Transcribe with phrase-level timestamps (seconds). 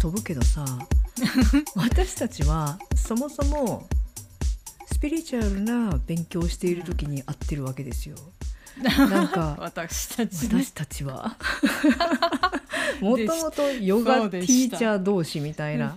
[0.00, 0.64] 飛ぶけどさ
[1.76, 3.86] 私たちはそもそも
[4.86, 8.16] スピリチュアルな勉強をしている時に会ってるわけですよ。
[8.80, 11.36] なんか私たち、ね、私たちは。
[13.00, 15.96] もともとヨガティーチャー同士みたいな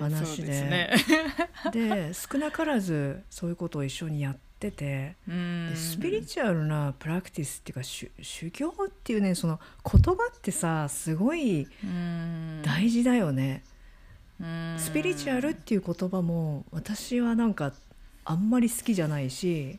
[0.00, 0.90] 話で,、ね、
[1.72, 5.16] で少なからずそういうことを一緒にやってて。
[5.26, 8.10] でスピリチュアルなプラクティスっていうか修
[8.50, 8.72] 行
[9.06, 11.68] っていうねその言葉ってさすごい
[12.64, 13.62] 大事だよね。
[14.78, 17.72] スピリチュアルっていう言葉も私はなんか
[18.24, 19.78] あんまり好きじゃないし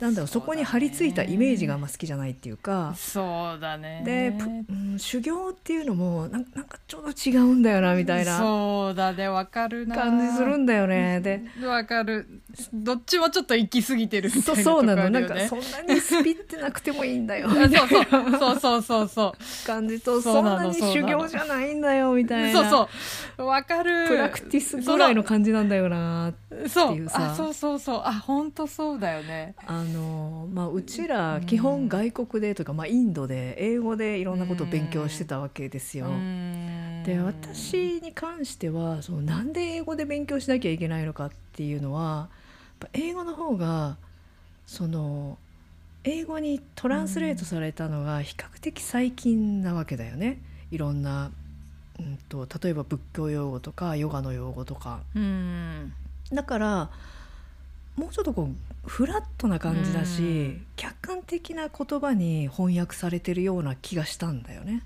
[0.00, 2.94] なんだろうそこに張り付いたイメージがあんま好きじゃないっていうか。
[2.96, 4.02] そうだね。
[4.04, 4.28] で、
[4.68, 8.38] うん、修行っていうのもなんなんかちょうど違うんだよなみたいな。
[8.38, 9.96] そうだねわかるな。
[9.96, 11.20] 感じするんだよね。
[11.20, 12.42] でわかる。
[12.72, 15.10] どっちもちょっと行き過ぎてるみたいな、ね、そうなの。
[15.10, 17.48] なんかそんなにスピってなくてもいいんだよ。
[18.38, 22.70] そうそうそうそうそう感じとそんなに修行じゃないんだよみたいな。
[22.70, 22.88] そう
[23.36, 23.46] そう。
[23.46, 24.06] わかる。
[24.06, 27.34] プラクティスぐらいの感じなんだよなっていうさ。
[27.36, 27.54] そう。
[27.54, 29.54] そうそうあ本当そうだよね。
[29.66, 36.06] あのまあ、うちら基本外国でとか、まあ、インドで英語でいろんなことを勉強してたわけですよ。
[37.04, 42.28] で私に関してはそのなんで英語で勉強しなきゃいけないのかっていうのは
[42.92, 43.96] 英語の方が
[44.66, 45.38] その
[46.04, 50.40] 英語にトランスレートされたのが比較的最近なわけだよね。
[50.70, 51.30] いろんな、
[51.98, 55.00] うんと、例えば仏教用語とかヨガの用語とか。
[56.32, 56.90] だから
[57.98, 64.82] もうちょっとこうフラットな感じだし、客観的な言葉に翻訳されてるような気がしたんだよね。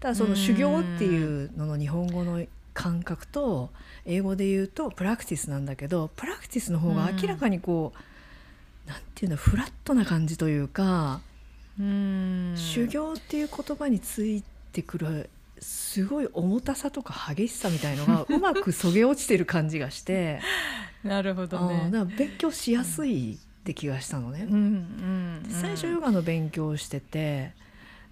[0.00, 3.70] ただその修行っていうのの日本語の感覚と
[4.04, 7.98] 英語で言うとプラクティスなんだけどプラクティスの方が明らかにこう
[8.88, 11.20] 何て言うのフラットな感じというか
[11.78, 15.30] 修行っていう言葉についてくる
[15.60, 20.40] すごい重たさとか激しさみたいのがうまくそげ落ちてる感じがして
[21.04, 21.90] なるほどね。
[21.90, 24.46] だから勉強しやすいって気がしたのね。
[24.48, 27.52] うんうんうん、最初ヨガの勉強をしてて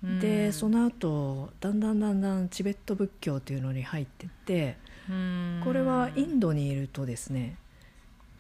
[0.03, 4.77] でその後だんだんだんだんチベット仏教っていうのに入ってって
[5.63, 7.57] これはインドにいるとですね、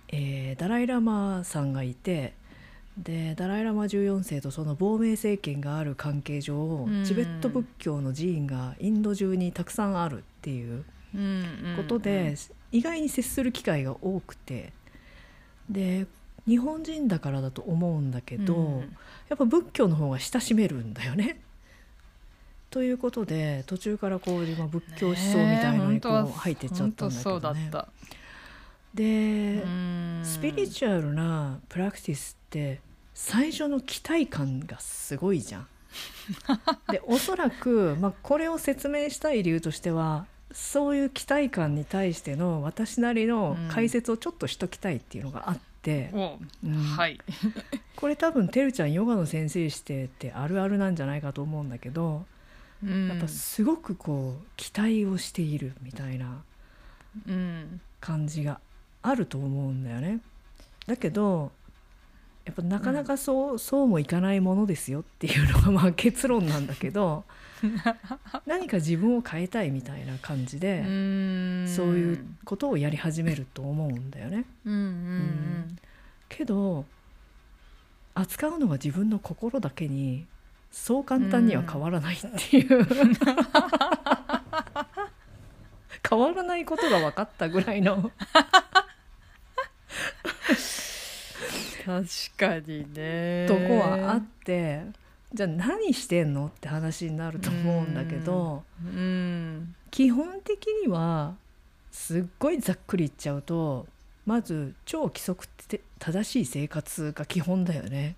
[0.08, 2.32] えー、ダライ・ラマさんがいて
[2.96, 10.84] でダライ・ラマ14世とその亡命政権がある関係上チベット仏教の寺院がインド中にたくさんあるっていう
[11.76, 12.36] ことで
[12.72, 14.72] 意外に接する機会が多くて
[15.68, 16.06] で
[16.46, 18.80] 日本人だからだと思うんだけど、うん、
[19.28, 21.40] やっぱ仏教の方が親しめるんだよね。
[22.70, 27.70] ということで途中からこう今仏教思想みたいのにこう入ってっちゃったんだけどね。
[28.94, 29.62] で
[30.24, 32.80] スピリチュアルなプラクティスって
[33.14, 35.68] 最初の期待感がすごいじゃん。
[36.90, 46.10] でおそらく、まあ、これを説明したい理由としてはそういう期待感に対しての私なりの解説をちょっとしときたいっていうのがあって、
[46.62, 47.18] うん、はい、
[47.96, 52.24] これ多分てるちゃんヨガの先生してってあるあるなんじゃないかと思うんだけど、
[52.84, 56.42] うん、やっぱすごくこう期待をしているみたいな
[58.00, 58.60] 感じが
[59.02, 60.20] あると思うんだよね。
[60.86, 61.52] だけど
[62.44, 67.24] やっぱなかなかそううん、そうもいかないものですよっていうのがまあ結論なんだけど
[68.46, 70.82] 何か自分を変えたいみたいな感じで
[71.66, 74.44] そういうことをやり始めると思うんだよね。
[74.64, 75.78] うん、
[76.28, 76.84] けど
[78.14, 80.26] 扱うのが自分の心だけに
[80.70, 82.18] そう簡単には変わらないっ
[82.50, 82.86] ていう。
[86.08, 88.10] 変わらないことが分かったぐらいの。
[91.84, 92.04] 確
[92.36, 93.46] かにね。
[93.48, 94.82] とこはあって
[95.32, 101.34] じゃあ何してんのって話になると思うんだけど、うん、基本的には
[101.92, 103.86] すっごいざっくり言っちゃうと
[104.26, 105.46] まず超規則
[105.98, 108.16] 正しい生活が基本だよね。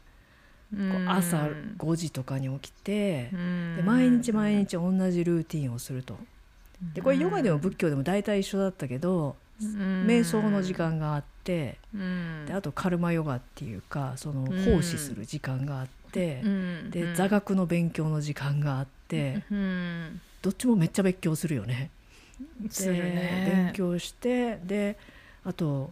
[1.06, 3.28] 朝5時とかに起きて
[3.76, 6.16] で毎日毎日同じルーティンをすると。
[6.94, 11.78] でこれヨガでも仏教でも大体一緒だったけど瞑想の時間があって
[12.46, 21.90] であとカルマヨガっていうかその奉仕する時間があって。、うん、で座学の勉強の時間があって、うん、どっちもめっちゃ勉強するよね。
[22.60, 24.96] で、ね、勉強してで
[25.44, 25.90] あと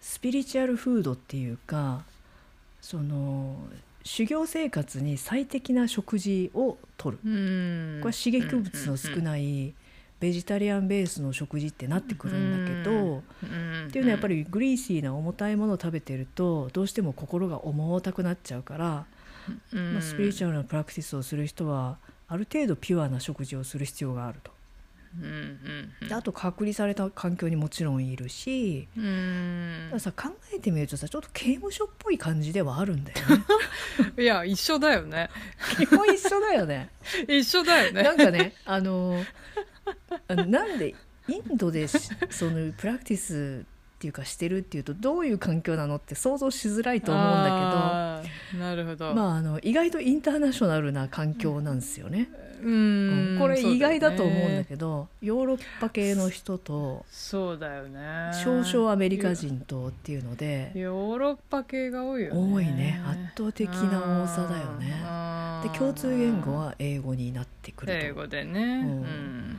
[0.00, 2.02] スピリチュアルフードっていうか
[2.80, 3.56] その
[4.04, 7.32] 修行生活に最適な食事をとる、これ
[8.00, 9.72] は刺激物の少ない
[10.18, 19.04] ベジタリアンベースの食事ってなってくるんだけど、っていうのはやっぱりグリーシーな重たいものを食べてるとどうしても心が重たくなっちゃうから
[19.72, 21.98] まあ、スピリチュアルなプラクティスをする人は
[22.28, 24.52] ある程度ピュアな食事をする必要があると。
[25.18, 26.12] うんうんうん。
[26.12, 29.84] あと隔離された環境にもちろんいるし、うん。
[29.84, 33.44] だからさ考えてみるとさちょっと刑務所っぽい感じではあるんだよね。
[34.22, 35.28] いや一緒だよね。
[35.76, 36.90] 基 本 一緒だよね。
[37.28, 38.02] 一緒だよね。
[38.02, 39.22] なんかねあの
[40.28, 40.94] なんで
[41.28, 41.98] インドでし
[42.30, 43.64] そのプラクティス
[44.02, 52.28] っていうかしてるっていうとどういう環境なのって想像しづらいと思うんだあーなるほど、けどまああの意外とインターナショナルな環境なんですよね。
[52.60, 58.32] ううんんこれ意外だと思うんだどけど、ヨーロッパ系の人とそうだよね。
[58.42, 62.54] 少々アメリカ人とっていうのでヨーロッパ系が多いよね。
[62.54, 63.00] 多いね。
[63.06, 65.68] 圧倒的な多さだよね。
[65.72, 67.98] で共通言語はは英語になってくると。
[67.98, 68.82] 英語でね。
[68.84, 69.58] うん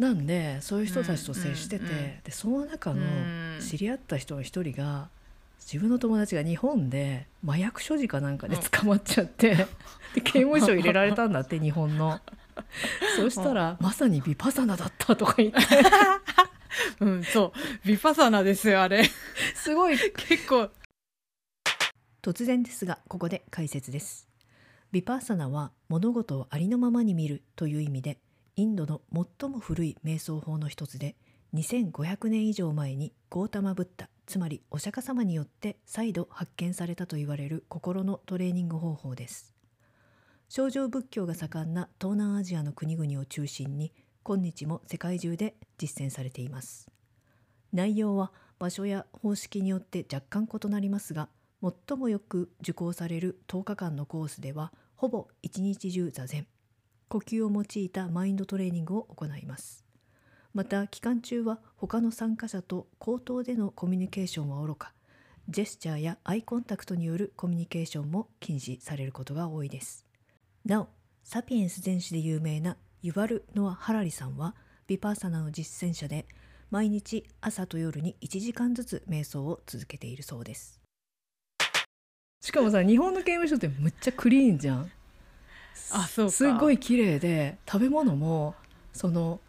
[0.00, 2.00] なんでそういう人たちと接してて、うんうんうん。
[2.24, 3.58] でその中のうん。
[3.60, 5.10] 知り合った人の一人が
[5.60, 9.54] 自分の友達が日本で麻薬所持かなんかで捕まっちゃって、
[10.16, 12.18] で刑務所入れられたんだって日本の。
[13.16, 15.58] そしたらまさにビパサナだったとか言って。
[17.00, 17.86] うん、そう。
[17.86, 19.04] ビパサナですよあれ。
[19.54, 19.98] すごい。
[19.98, 20.70] 結構。
[22.22, 24.26] 突然ですがここで解説です。
[24.92, 28.18] ビパーサナは物事をありのままに見るという意味で
[28.56, 31.16] インドの最も古い瞑想法の一つで
[31.54, 39.52] 2500年以上前にゴータマ・ブッダつまりお釈迦様によって再度発見されたと言われる心のトレーニング方法です。
[40.48, 43.92] 少女仏教が盛んな東南アジアの国々を中心に
[44.22, 46.88] 今日も世界中で実践されています。
[47.72, 48.30] 内容は
[48.60, 51.28] 場所や方式によって若干異なりますが
[51.62, 56.46] 最もよく受講される10日間のコースではほぼ一日中座禅。
[57.10, 59.84] 呼吸を用いたマインドトレーニングを行います。
[60.54, 64.92] また期間中は他の参加者と口頭でのコミュニケーションはおろか
[65.48, 70.06] ジェスチャーやアイコンタクトによるコミュニケーションも禁止されることが多いです。
[70.64, 70.88] なお
[71.24, 74.54] サピエンス全史で有名なユバル・ノア・ハラリさんは
[74.86, 76.26] ビパーサナの実践者で
[76.70, 80.80] 毎日朝と夜に1時間ずつ瞑想を続けているそうです。
[82.40, 84.90] しかもさ日本の刑務所ってむっちゃクリーンじゃん。
[85.92, 86.32] あそうか。
[86.32, 88.54] すごい綺麗で食べ物も
[88.92, 89.40] その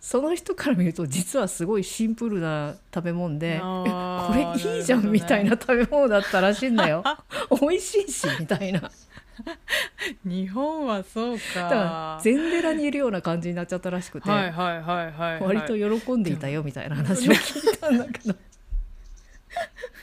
[0.00, 7.04] その人から見ると実はすごいシンプルな食べ物でこーれいいじゃんねみたいな食べ物だったらしいんだよ。
[7.60, 8.90] 美味しいしみたいな。
[10.24, 11.62] 日本はそうか。
[11.62, 18.34] だから禅寺にいるような感じになっちゃったらしくて、割と喜んでいたよみたいな話を聞いたんだけど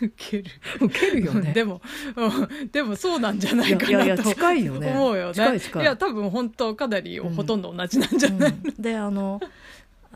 [0.02, 0.46] ウケる。
[0.82, 1.54] ウケるよね。
[1.54, 1.82] でも、
[2.16, 4.92] うんでもそうなんじゃないかなといやいや近いよね。
[4.92, 5.34] 思うよね。
[5.34, 5.86] 近い近い。
[5.86, 8.82] や多分本当かなりうんほとんど同じなんじゃない、うん。
[8.82, 9.40] であの、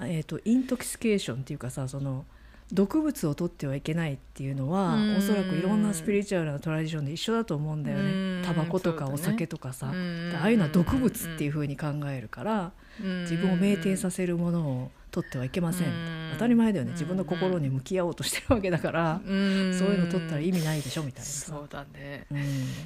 [0.01, 2.25] えー、とイントキシケーションっていうかさその
[2.71, 5.15] 毒物を取ってはいけないっていうのはうん。
[5.17, 8.41] おそらくいろんなスピリチュアルなトラディションで一緒だと思うんだようん。
[8.41, 10.29] ねタバコとかお酒とかさ、うん。
[10.31, 15.87] でああいうのは毒物っていうふうに考えるから自分を酩酊させるものを取ってはいけません。
[15.87, 16.29] うん。
[16.33, 16.91] 当たり前だよね。
[16.91, 16.95] うん。
[16.95, 19.77] 自分の心に向き合おうとしてるわけだからうん。
[19.77, 21.47] そういうの取ったら意味ないでしょみたいなさ。
[21.47, 22.25] そうだね。
[22.31, 22.41] うん。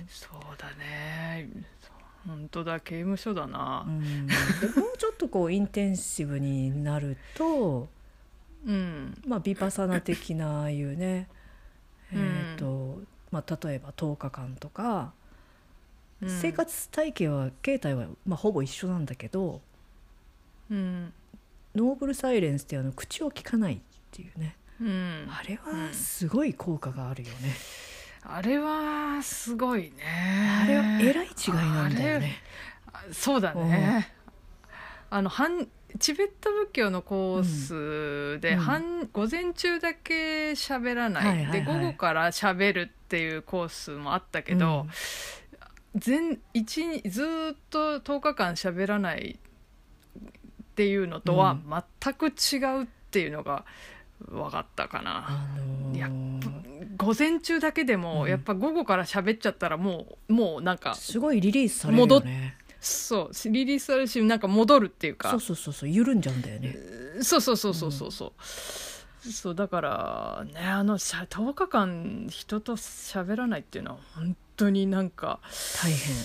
[0.10, 1.50] そうだね。
[2.28, 3.86] 本当だ刑務所だな。
[3.88, 4.28] うん。
[4.28, 4.34] で
[4.76, 7.88] もうちょっとこうインテンシブになると
[8.66, 9.22] うん。
[9.28, 11.28] まあ、ビパサナ的なああいうね、
[12.12, 12.20] うん。
[12.20, 13.02] えーと
[13.32, 15.14] まあ、例えば10日間とか、
[16.22, 16.30] うん。
[16.30, 19.62] 生活体系は形態は、まあ、ほぼ一緒なんだけど
[20.72, 21.14] うん
[21.76, 23.80] ノーブルサイレンスってあの口を聞かないっ
[24.12, 24.56] ていうね。
[24.82, 25.28] うん。
[25.30, 27.56] あれはすごい効果があるよね、
[28.24, 30.04] あれはすごいね。
[30.64, 32.36] あれはえらい違いなんだよね。
[32.92, 34.12] あそうだね、
[35.10, 35.68] あの半
[36.00, 37.44] チベット仏教のコー
[38.36, 38.60] スで、うん。
[38.60, 41.60] 半午前中だけ喋らない,、はいはいはい。
[41.60, 44.88] で午後から喋るっていうコースもあったけど、
[45.96, 49.40] 全一日ずーっと10日間喋らない
[50.76, 51.58] っていうのとは
[52.02, 53.64] 全く違うっていうのが
[54.20, 55.26] 分かったかな。
[55.30, 56.10] あのーいや
[56.98, 58.30] 午前中だけでも、うん。
[58.30, 62.58] やっぱ午後から喋っちゃったらもうもうなんかすごいリリースされるよね。
[62.82, 65.30] そうリリースされるしなんか戻るっていうか。
[65.30, 66.76] そうそうそうそう緩んじゃうんだよね。
[67.22, 75.40] そうそうそうそうそうそう、そうだからねあのしゃ10日間人と喋らないっていうのは本当になんか
[75.82, 76.16] 大変。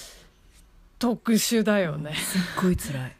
[0.99, 3.17] 特殊だよね、すっごい辛い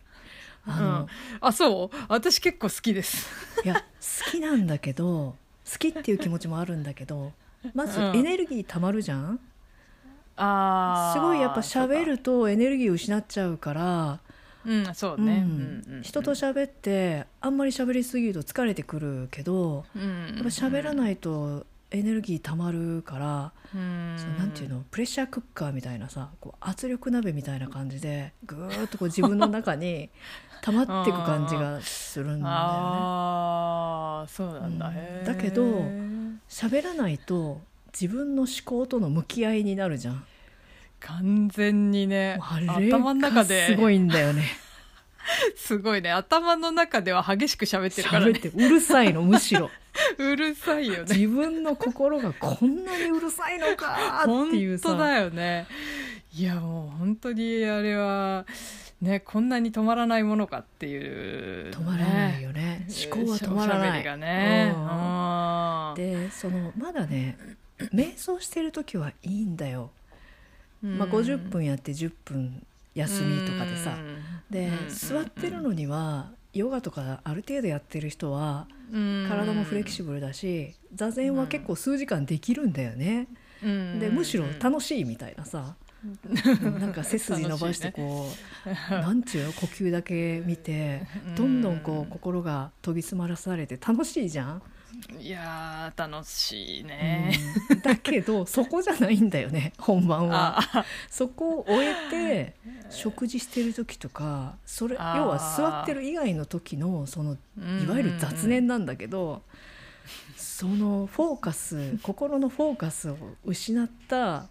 [0.67, 1.09] あの、
[1.41, 1.97] あそう？
[2.09, 3.29] 私結構好きです。
[3.65, 5.37] いや好きなんだけど
[5.71, 7.33] 好きっていう気持ちもあるんだけど
[7.75, 8.17] まずうん。
[8.17, 9.41] エネルギーたまるじゃん、
[10.37, 11.19] あー。
[11.19, 14.21] すごいやっぱ喋るとエネルギー失っちゃうから、
[14.65, 15.85] そうんそうね、うん。
[15.89, 20.35] うんうん人と喋ってあんまり喋りすぎると疲れてくるけど、うん。
[20.37, 24.17] やっぱ喋らないとエネルギーたまるからうん。
[24.19, 24.85] そうなんていうの？
[24.91, 30.11] プレッシャークッカーみたいなさこう圧力鍋みたいな感じでぐーっとこう自分の中に
[30.63, 32.45] 溜まっていく感じが するんだよね。
[32.47, 35.25] ああそうなんだ、うん。
[35.25, 35.65] だけど
[36.49, 37.61] 喋らないと
[37.93, 40.25] 自分の思考との向き合いになるじゃん。
[41.01, 43.67] 完全にね頭の中がで。
[43.69, 44.45] すごいんだよね。
[45.57, 46.11] すごいね。
[46.11, 48.33] 頭の中では激しく喋ってるからね。
[48.33, 49.71] 喋ってうるさいのむしろ。
[50.19, 51.15] うるさいよね。
[51.15, 54.89] 自分の心がこんなにうるさいのかっていうさ。
[54.89, 55.67] 本当だよね。
[56.33, 58.47] いやもう本当にあれは
[59.03, 62.87] ねこんなに止まらないものかっていう、止まらないよね。
[62.89, 64.05] 思考は止まらない。
[64.05, 64.73] がね、
[65.97, 67.37] でそのまだね
[67.93, 69.91] 瞑想してる時はいいんだよ、
[70.83, 73.97] まあ、うん50分やって10分休みとかでさ、
[74.51, 79.27] で、うん座ってるのにはヨガとかある程度やってる人はうん。
[79.29, 83.29] 体もフレキシブルだし座禅は結構数時間できるんだよね、
[83.63, 84.01] うん。
[84.01, 86.81] でむしろ楽しいみたいなさ、うん。
[86.81, 88.27] なんか背筋伸ばしてこ
[88.67, 89.53] う、なんちゅうの？
[89.53, 91.07] 呼吸だけ見て
[91.37, 94.63] どんどんこう心が研ぎ澄まらされて楽しいじゃん。
[95.19, 97.33] いやー楽しいね、
[97.71, 97.81] うん。
[97.81, 100.59] だけどそこじゃないんだよね 本番は。
[100.59, 102.55] あそこを終えて
[102.91, 107.85] 食事してる時とかそれ要は座ってる以外の時のそのうん。
[107.85, 109.43] いわゆる雑念なんだけど、
[110.37, 114.49] そのフォーカス心のフォーカスを失った思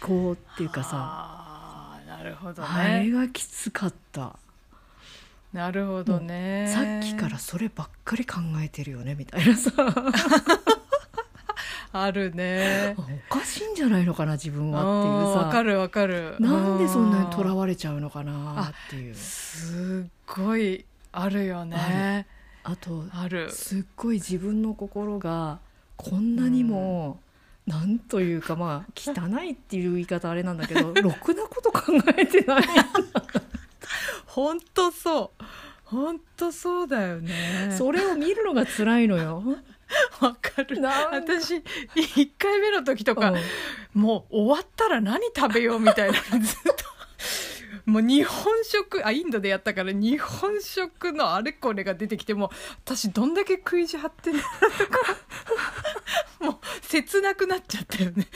[0.00, 4.36] 考っていうかさ、なるほどあれねがきつかった。
[5.52, 6.66] なるほどね。
[6.68, 9.72] さっきからそればっかり考えてるよねみたいなさ。
[11.90, 12.94] あるね。
[12.98, 15.40] おかしいんじゃないのかな自分はっていうさ。
[15.40, 16.36] うんわかるわかる。
[16.38, 19.14] なんでそんなにとらわわれちゃうのかなっていう。
[19.14, 22.26] すっごいあるよね。
[22.62, 23.50] あとある。
[23.50, 25.60] すっごい自分の心が
[25.96, 27.20] こんなにも、
[27.66, 32.62] なんというかまあ汚いっていう言い方あれなんだけどろくなこと考えてない
[34.38, 35.44] ほんとそう。
[35.82, 37.74] ほんとそうだよね。
[37.76, 39.42] それを見るのが辛いのよ。
[40.20, 40.80] わかる。
[40.80, 44.00] 私1回目の時とか、うん。
[44.00, 46.77] もう終わったら何食べようみたいなのずっと
[47.88, 52.50] もう日本食あインドでやったから日本食のあれこれが出てきても
[52.84, 55.16] 私どんだけ食い地張ってんだろうとか
[56.40, 58.26] もう切なくなっちゃったよね。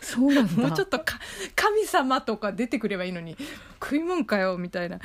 [0.00, 0.62] そうなんだ。
[0.62, 1.18] もうちょっとか
[1.56, 3.36] 神様とか出てくればいいのに
[3.82, 4.98] 食いもんかよみたいな。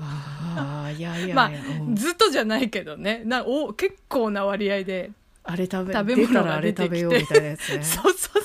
[0.00, 1.50] あーいやいやまあ
[1.80, 1.94] うん。
[1.94, 3.22] ずっとじゃないけどね。
[3.24, 5.10] なお結構な割合で
[5.44, 7.82] あれ食べ食べ物が出たらあれ食べようみたいなやつね。
[7.84, 8.42] そうそう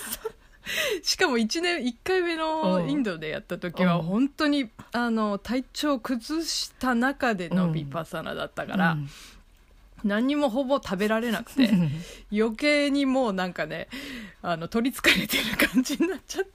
[1.03, 2.89] しかも1年1回目のうん。
[2.89, 4.01] インドでやった時はうん。
[4.03, 9.09] 本当にあの体調を崩した中でのビパッサナだったから、うん。
[10.03, 11.69] 何にもほぼ食べられなくて
[12.31, 13.88] 余計にもうなんかね
[14.41, 16.51] あの取りつかれてる感じになっちゃって。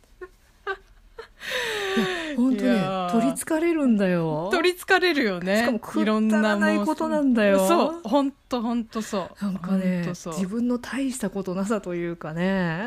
[2.37, 3.12] 本当ねいやー。
[3.12, 4.49] 取りつかれるんだよ。
[4.52, 5.59] 取りつかれるよね。
[5.59, 7.66] しかもくいろんだらないことなんだよ。
[7.66, 9.45] そう本当本当そう。
[9.45, 12.87] なんかね自分の大したことなさというかね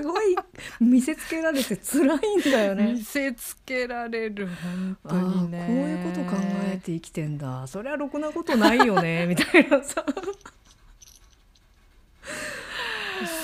[0.00, 0.36] すごい
[0.80, 2.92] 見せつけられて辛いんだよね。
[2.94, 3.02] 見。
[3.02, 4.48] せつけられる。
[4.48, 5.58] 本あ当にね。
[5.58, 7.66] ーこういうこと考えて生きてんだ。
[7.66, 10.04] そりゃろくなことないよね みたいなさ。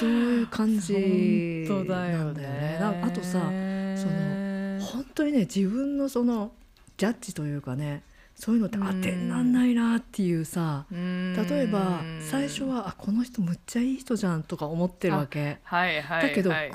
[0.01, 2.79] そういう感じ本当だよなんだよねね。
[2.81, 3.41] なあとさ
[3.97, 6.53] その本当にね自分のその
[6.97, 8.03] ジャッジというかね
[8.45, 15.59] そういうのってうん当てになんないなっていうさ例例えば最初はあこの人むっちゃいい人じゃんとか思ってるわけ。
[15.63, 16.75] はいはいだけどはいは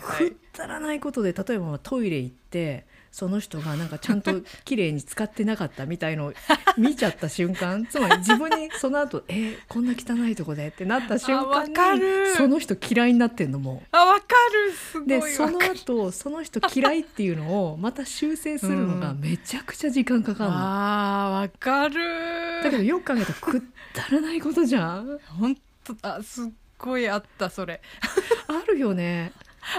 [0.53, 2.86] くらないことで例えばトイレ行って
[3.17, 4.31] その人がなんかちゃんと
[4.63, 6.33] 綺麗に使ってなかったみたいのを
[6.77, 12.36] 見ちゃった瞬間 つまり自分にその後えーこんな汚いとこでってなった瞬間かにる。
[12.36, 13.81] その人嫌いになってんのも。
[13.91, 14.36] あわか
[14.67, 14.71] る。
[14.71, 15.01] すう。
[15.01, 20.55] ごいでその後その人嫌いっていうのをまた修正するのがめちゃくちゃ時間かかるの。
[20.55, 22.62] あーわかる。
[22.63, 23.59] だけどよく考えたらく
[23.95, 25.19] だらないことじゃん。
[25.39, 26.45] 本当あすっ
[26.77, 27.81] ごいあったそれ。
[28.47, 29.31] あるよね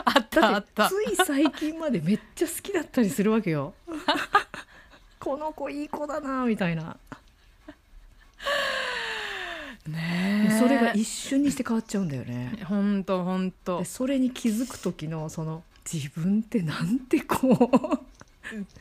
[0.05, 0.49] あった。
[0.49, 3.75] あだったつい最近までめっちゃ好きだったりするわけよ。
[5.19, 6.97] この子いい子だなみたいな。
[9.87, 10.59] ねえ。
[10.59, 12.59] それが一瞬にして変わっちゃうんだよね。
[12.65, 13.79] 本当本当。
[13.79, 18.18] でそれに気づく時のその自分ってなんてこう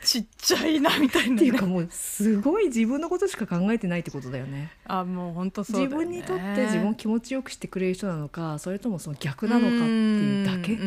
[0.02, 4.70] ちっちゃいなみたいな、ね、っていうかもうすごい自分のことしか考えてないってことだよね。
[4.86, 6.06] あもう本当そうだ自よね。
[6.06, 10.78] 分にとって自分を気持ちよくしてくれる人なのかそれともその逆なのかっていうだけ？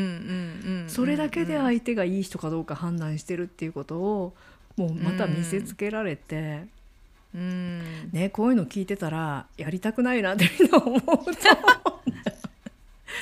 [0.88, 4.34] それだけで相手がいい人かどうか判断してるっていうことを
[4.78, 6.66] もうまた見せつけられて、
[7.36, 8.10] うん。
[8.12, 11.26] ねこういうの聞いてたらやりたくないなってみんな思うと思う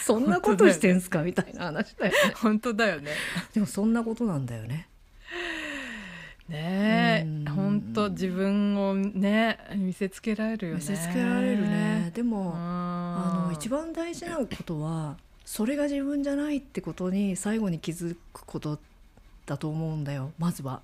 [0.05, 1.21] そんなことしてんすか？
[1.23, 2.17] みたいな話だよね。
[2.35, 3.11] 本当だよね。
[3.53, 4.87] でもそんなことなんだよね
[6.47, 7.47] ねうん。
[7.47, 10.79] え本当自分をね見せつけられるよね。
[10.79, 12.11] 見せつけられるね。
[12.13, 18.79] でもああの一番大事なことはそれが自分じゃないってことに最後に気づくこと
[19.45, 20.81] だと思うんだよまずは、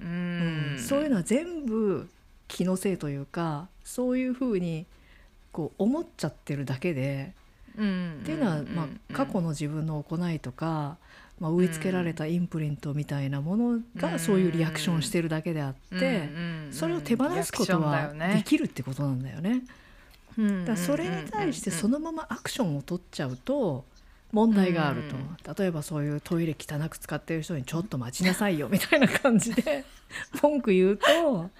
[0.00, 0.78] うん、うん。
[0.78, 2.08] そういうのは全部
[2.48, 4.86] 気のせいというかそういうふうに
[5.52, 7.32] こう思っちゃってるだけで、
[7.76, 8.18] うん。
[8.22, 10.98] っていうのは、まあ、過去の自分の行いとか、
[11.40, 16.28] まあ、植え付けられたインプリントみたいなものがそういうリアクションしてるだけであって、
[16.70, 19.62] それを手放すことはできるってことなんだよね。
[20.36, 23.84] るだそれに対してそのままアクションを取っちゃうと
[24.32, 25.04] 問題がある
[25.44, 29.84] と、例えばそういうトイレ汚く使ってる人に「ちょっと待ちなさいよ」みたいな感じで
[30.42, 31.50] 文句言うと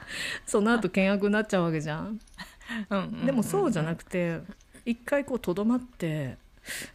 [0.46, 2.20] その後険悪になっちゃうわけじゃん。
[3.24, 4.40] でもそうじゃなくて
[4.84, 6.36] 一回こうとどまって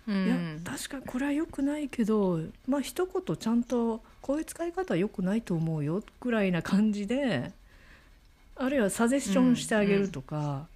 [0.08, 7.52] いいや確かにこれは良くないけどまあ一言ちゃんとこういう使い方は良くないと思うよぐらいな感じで
[8.56, 10.68] あるいはサジェッションしてあげるとか、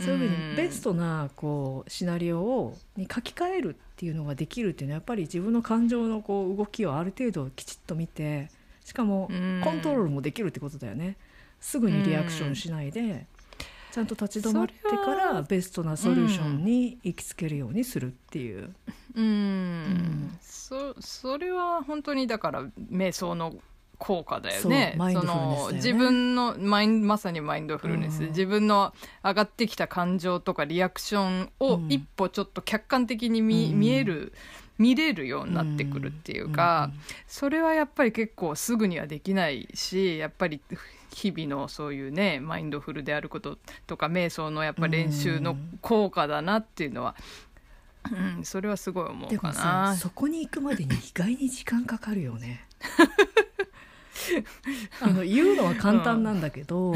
[0.00, 8.48] そういうふうにベストなこうシナリオをに書き換えるっていうのができるっていうのはやっぱり自分の感情のこう動きをある程度きちっと見て
[8.84, 9.26] しかも
[9.64, 11.16] コントロールもできるってことだよね。
[11.60, 13.26] すぐにリアクションしないで、
[13.98, 14.74] ちゃんと立ち止まって
[15.04, 18.72] からベストなソリューションに行きつけるようにするっていう。
[19.16, 20.38] うん、ん。
[20.40, 22.62] そそれは本当にだから
[22.92, 23.56] 瞑想の
[23.98, 24.94] 効果だよね。
[24.96, 25.12] ね。
[25.12, 28.28] その自分のマインまさにマインドフルネス、うん。
[28.28, 31.90] 自分の上がってきた感情とかリアクションをうん。
[31.90, 33.80] 一歩ちょっと客観的に見,、うん。
[33.80, 34.32] 見える
[34.78, 36.92] 見れるようになってくるっていうか、
[37.26, 40.60] それはやっぱり結構すぐにはできないしやっぱり
[41.18, 43.58] 日々のそういうねマインドフルであること
[43.88, 47.16] とか瞑想のやっぱ練習の効果だなっていうのは、
[48.36, 49.96] うん、それはすごい思うかでもさな。
[49.96, 52.64] そこに行くまでに意外に時間かかるよね。
[55.00, 56.94] あの言うのは簡単なんだけど、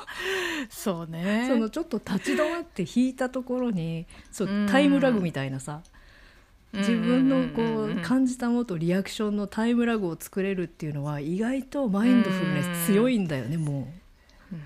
[0.68, 5.82] そうねそのちょっと立ち止まって弾いたところにそううんタイムラグみたいなさ、
[6.76, 13.88] 自分のこう感じたものとリアクションのタイムラグを作れるっていうのは意外とマインドフルネス強いんだよねも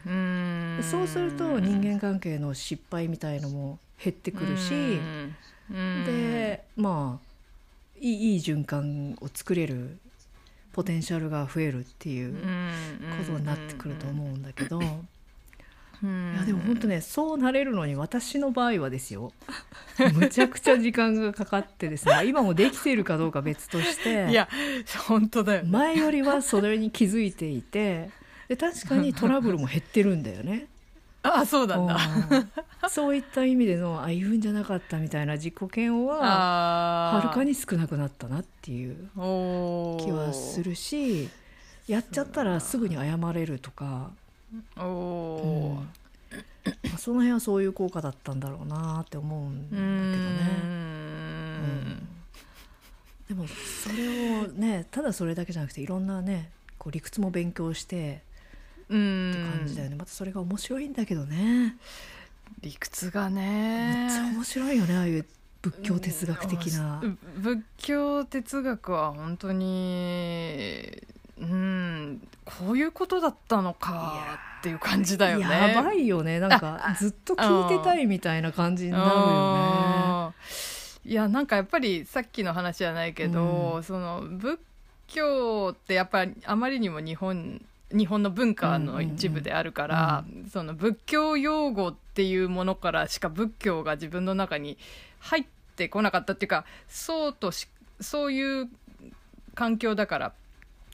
[0.06, 0.10] う。
[0.10, 0.78] ん。
[0.80, 0.82] う。
[0.82, 4.72] そうすると人間関係の失敗みたいのも減ってくるし、
[5.70, 6.04] うん。
[6.04, 7.30] でまあ
[8.00, 9.98] いいいい循環を作れる
[10.72, 14.80] ポテンシャルが増えるっていうことになってくると思うんだけど、
[16.02, 16.34] いうん。
[16.36, 19.32] やでも本当ねそうなれるのに私の場合はですよ。
[20.14, 22.26] むちゃくちゃ時間がかかってですね。
[22.26, 24.30] 今もできているかどうか別として。
[24.30, 24.48] いや
[25.08, 25.68] 本当だよね。
[25.70, 28.10] 前よりはそれに気づいていて。
[28.48, 30.66] で確かにトラブルも減ってるんだよね。
[31.22, 31.96] あそうなんだ。
[32.30, 32.50] うん。
[32.88, 41.28] そういった意味でのあ言うんじゃなかったみたいな自己嫌悪はあはるかに少なくなったなっていうお気はするし
[41.86, 44.10] やっちゃったらすぐに謝れるとか、
[44.76, 45.88] おおうん。
[46.90, 49.88] まあその辺はそういう効果だったんだろうなって思うんだけどね。
[53.28, 58.22] でもそれをねただそれだけじゃなくていろんなねこう理屈も勉強して
[58.88, 59.30] うん。
[59.30, 61.76] って感じだよね、またそれが面白いんだけどね。
[62.60, 65.24] 理屈がめっちゃね面白いよねああいう
[65.62, 67.00] 仏教哲学的な。
[67.02, 67.18] うん。
[67.36, 71.02] 仏教哲学は本当に
[71.40, 75.74] うんこういうことだったのかっていう感じだよね。
[75.74, 76.38] やばいよね。
[76.38, 80.34] なんかずっと聞いてたいみたいな感じになるよね。
[81.06, 83.82] いやなんかやっぱりさっきの話じゃないけど、うん。
[83.82, 84.60] その仏
[85.08, 94.76] 教ってやっぱりあまりにも日本日本の文化の一部であるから、その仏教用語っていうものからしか仏教が自分の中に
[95.20, 97.66] 入ってこなかったっていうかそうとし
[98.00, 98.68] そういう
[99.54, 100.32] 環境だから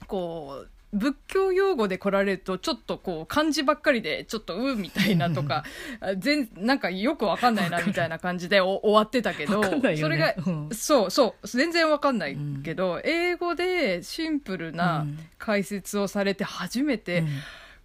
[0.06, 5.64] こう仏教用語で来られるとちょっとこう漢字ばっかりでちょっと「う」みたいなとか
[6.00, 9.96] あ全なんかよくわかんないなみたいな感じでお終わってたけど、ね。
[9.96, 10.70] それがうん。
[10.72, 15.18] そうそう全然わかんないけど、英語でシンプルうなん。
[15.38, 17.28] 解説をされて初めて、うん。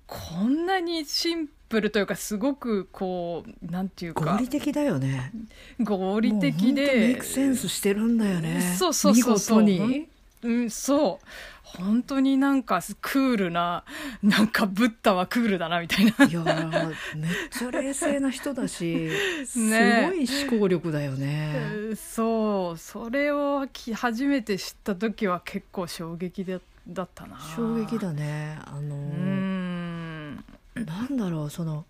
[0.08, 5.32] こんなにシンプルというかすごくこうなんていうか合理的だよね。
[5.80, 8.76] 合理的もう本当メイでクセンスしてるんだよね。
[8.78, 9.64] そうそうそうそう。
[9.64, 10.08] 見事に。
[10.44, 11.28] うん、そう。
[11.64, 13.86] 本当になんかクールな
[14.22, 16.12] なんかブッダはクールだなみたいな。
[16.26, 19.10] いやーめっちゃ冷静な人だし、
[19.48, 21.72] すごねい思考力だよね。
[21.74, 22.78] うんそう。
[22.78, 27.40] それをき初めて知った時は結構衝撃でだったな。
[27.56, 28.60] 衝撃だね。
[28.66, 30.46] あのうーん。
[30.76, 31.86] なんだろうその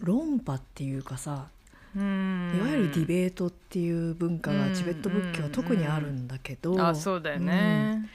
[0.00, 1.46] 論破っていうかさ
[1.96, 8.08] いわゆるディベートっていう文化がチベット仏教は特にあるんだけど、あそうだよね、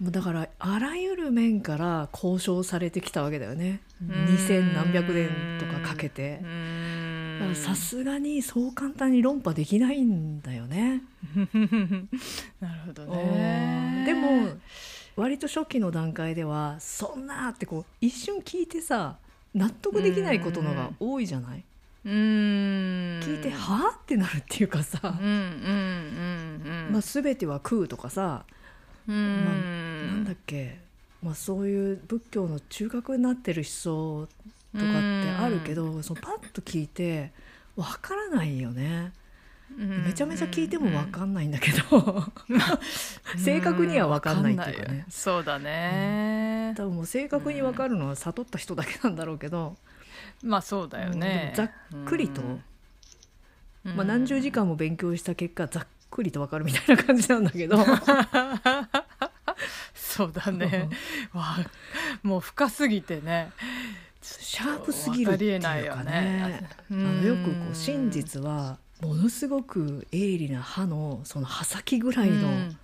[0.00, 3.80] もうだからあらゆる面から交渉されてきたわけだよね。
[4.00, 5.28] 二千何百年
[5.60, 6.40] とかかけて。
[7.54, 11.02] さすがにそう簡単に論破できないんだよね。
[12.60, 14.02] なるほどね。
[14.06, 14.48] でも
[15.16, 19.16] 割と初期の段階では「そんな!」ってこう一瞬聞いてさ
[19.54, 21.58] 納得できないことのが多いじゃない？
[21.58, 21.64] うん
[22.08, 25.60] 聞いて「はあ?」ってなるっていうかさ、全
[27.36, 28.44] ては空とかさ、
[29.06, 30.80] うまあ、んなんだっけ、
[31.22, 34.28] まあ、そういう仏教の中核になってる思想
[34.72, 34.96] とかって
[35.30, 37.32] あるけどそのパッと聞いて
[37.76, 39.12] わからないよね。
[39.76, 42.24] めちゃめちゃ聞いてもわかんないんだけど。
[43.36, 45.04] 正確にはわかんないっていうかね。
[45.10, 49.76] そうだね、多分もう正確にわかるのは悟った人だけなんだろうけど、
[50.42, 51.70] まあそうだよね、うんざっ
[52.04, 52.44] くりと、う
[53.90, 53.96] ん。
[53.96, 57.78] まあ、何十時間も勉強した結果ざっくりとわかるみたいな感じなんだけど。
[59.94, 60.88] そうだね。
[61.32, 61.66] わあ
[62.22, 63.52] もう深すぎてね。
[64.20, 65.88] シャープすぎるっていうかね。
[65.90, 72.76] わかりえないよねあのよくこう真実はものすごく鋭利な刃のその刃先ぐらいの、ね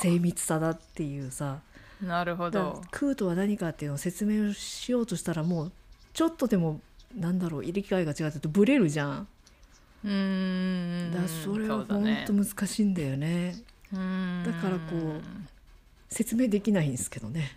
[0.00, 1.60] 精密さだっていうさ。
[2.00, 2.82] なるほど。
[2.90, 5.72] 空とは何かっていうのを説明をしようとしたらもう
[6.14, 6.80] ちょっとでも
[7.14, 9.28] なんだろう理解が違ってるとブレるじゃん。
[10.04, 11.12] うーん。
[11.12, 12.24] だそれはうだね。
[12.26, 13.56] 本当難しいんだよね。
[13.92, 14.42] うん。
[14.46, 15.20] だからこう
[16.08, 17.50] 説明できないんですけどね。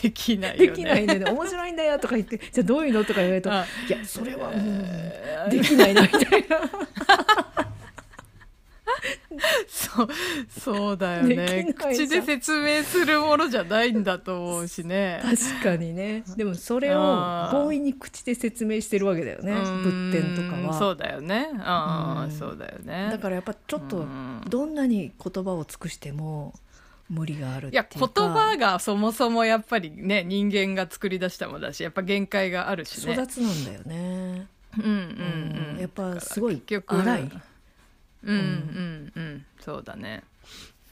[0.00, 0.66] できないよね。
[0.68, 1.22] できないね。
[1.24, 6.58] 面白いんだよとか言ってじゃあどういうのとか言われるとあいやそれはもうできないなみたいな
[9.68, 10.08] そう
[10.60, 12.08] そうだよでねきないじゃん。
[12.08, 15.20] 口で説明するものじゃないんだと思うしね。
[15.22, 16.24] 確かにね。
[16.36, 17.52] でもそれをあー。
[17.52, 20.72] 強引に口で説明してるわけだよね仏典とかは。
[20.72, 21.50] うんそうだよね。
[21.60, 22.28] あうん。
[22.28, 23.08] あそうだよね。
[23.10, 24.42] だからやっぱちょっとうん。
[24.48, 26.54] どんなに言葉を尽くしても
[27.08, 33.14] 無理があるっていういやか言葉がそもそもやっぱりね人間が作り出したものだしやっぱ限界があるしね。
[33.14, 34.46] 粗雑なんだよね。
[34.76, 35.80] うんうんうん。
[35.80, 37.30] やっぱすごい結局荒い
[38.26, 40.22] っうんうんうんそうだね。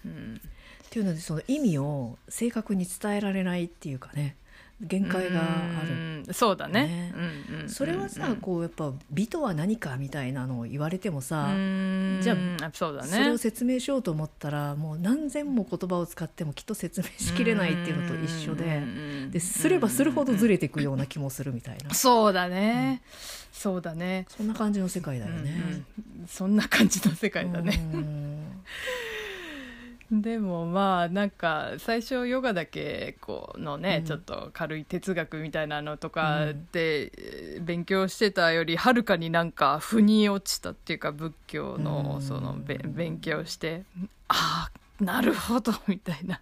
[0.04, 0.40] うん。
[0.86, 4.36] っていうのでその意味を正確に伝えられないっていうかね。
[4.80, 5.90] 限界がある。
[5.90, 6.26] うん。
[6.32, 6.86] そうだね。
[6.86, 7.12] ね。
[7.14, 12.20] うんうんそれはさこうやっぱ美とは何かみたいなのを言われてもさうん。
[12.22, 13.08] じゃあそうだね。
[13.08, 18.82] それを説明しようと思ったらもう何千も言葉を使ってもきっと説明しきれないっていうのと一緒で
[19.30, 21.94] ですればするほどずれていくような気もするみたいな。
[21.94, 23.02] そうだね、
[23.52, 24.26] そうだね。
[24.28, 25.50] そんな感じの世界だよね。
[25.50, 25.66] う
[26.18, 26.26] んうん。
[26.28, 28.35] そんな感じの世界だね、うん
[30.12, 34.04] でもまあなんか最初ヨガだけこうのね、うん。
[34.04, 42.22] ちょっと軽い哲学みたいなのとかでえー勉強してたよりはるかになんか腑に落ちたっていうか仏教のうん。
[42.22, 43.84] そのべ勉強して
[44.28, 46.40] ああなるほどみたいな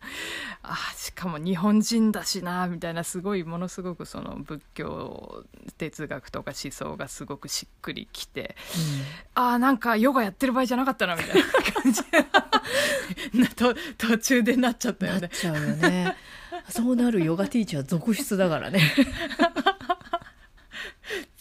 [0.62, 5.44] あーしかも日本人だしなみたいなすごいものすごくその仏教
[5.76, 8.54] 哲学とか思想がすごくしっくりきて
[9.34, 11.42] あーなんかヨガやってる場合じゃなかったなみたいな
[11.82, 12.00] 感じ
[13.38, 15.20] な と途中でなっちゃったよね。
[15.20, 16.16] なっちゃうよね。
[16.68, 18.80] そうなるヨガティーチャー続出だからね。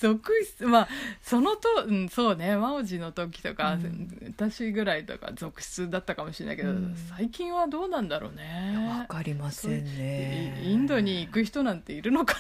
[0.04, 0.90] 続出 まあ
[1.22, 9.06] そのと、うん、そうね真央寺の時とか、うん私ぐらいとか続出だったかもしれないけど、うん最近はどうなんだろうわね。
[9.08, 10.62] かりませんね。
[10.64, 12.36] イインドに行く人なんているのか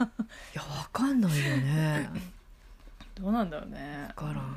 [0.00, 0.06] い
[0.54, 2.08] やわかんないよね。
[2.14, 2.20] な
[3.22, 4.06] どうなんだろうね。
[4.08, 4.56] わからん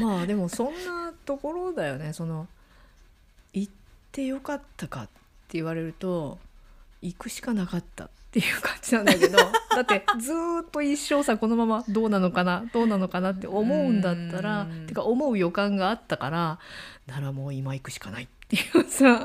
[0.02, 2.14] まあでもそんなところだよね。
[2.14, 2.48] その
[3.52, 3.72] 行っ
[4.12, 6.38] てよかったかって言われると
[7.02, 9.38] 行くしかなかったっていう感じなんだけど
[9.74, 14.86] だってずーっと一生さこのままどうなのかなどうなのかなって思うんだったらうん。
[14.86, 16.58] てか思う予感があったから
[17.06, 19.24] ならもう今行くしかないっていうさ、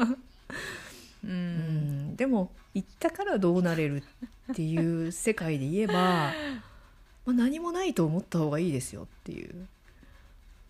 [1.24, 2.12] ううん。
[2.12, 4.04] ん、でも行ったからどうなれる
[4.52, 5.94] っていう世界で言えば、
[7.26, 9.68] まあ、何もないと思った方がいいですよっていう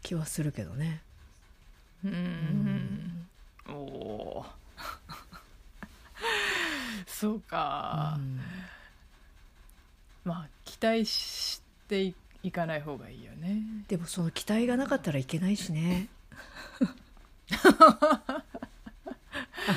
[0.02, 1.02] 気はするけどね。
[2.04, 3.28] うん。
[3.68, 3.74] うん。
[3.74, 4.46] おお
[7.18, 8.42] そうか、うん。
[10.26, 13.62] まあ期待していいかない方がいいよね。
[13.88, 16.10] でもその期待がなかったらいけないしね。
[17.68, 18.44] あ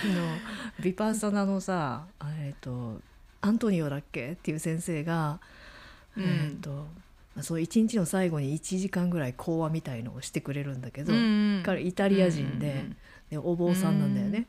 [0.04, 2.06] のビパッサナのさ
[2.40, 3.00] えっと
[3.40, 5.38] アントニオだっけっていう先生が、
[6.16, 6.24] うん。
[6.24, 6.88] えっと
[7.40, 12.96] そう一日の最後に1時間ぐらい講話みたいのをしてくれるんだけど、うん彼イタリア人で,、うん。
[13.30, 14.48] でお坊さんなんだよね。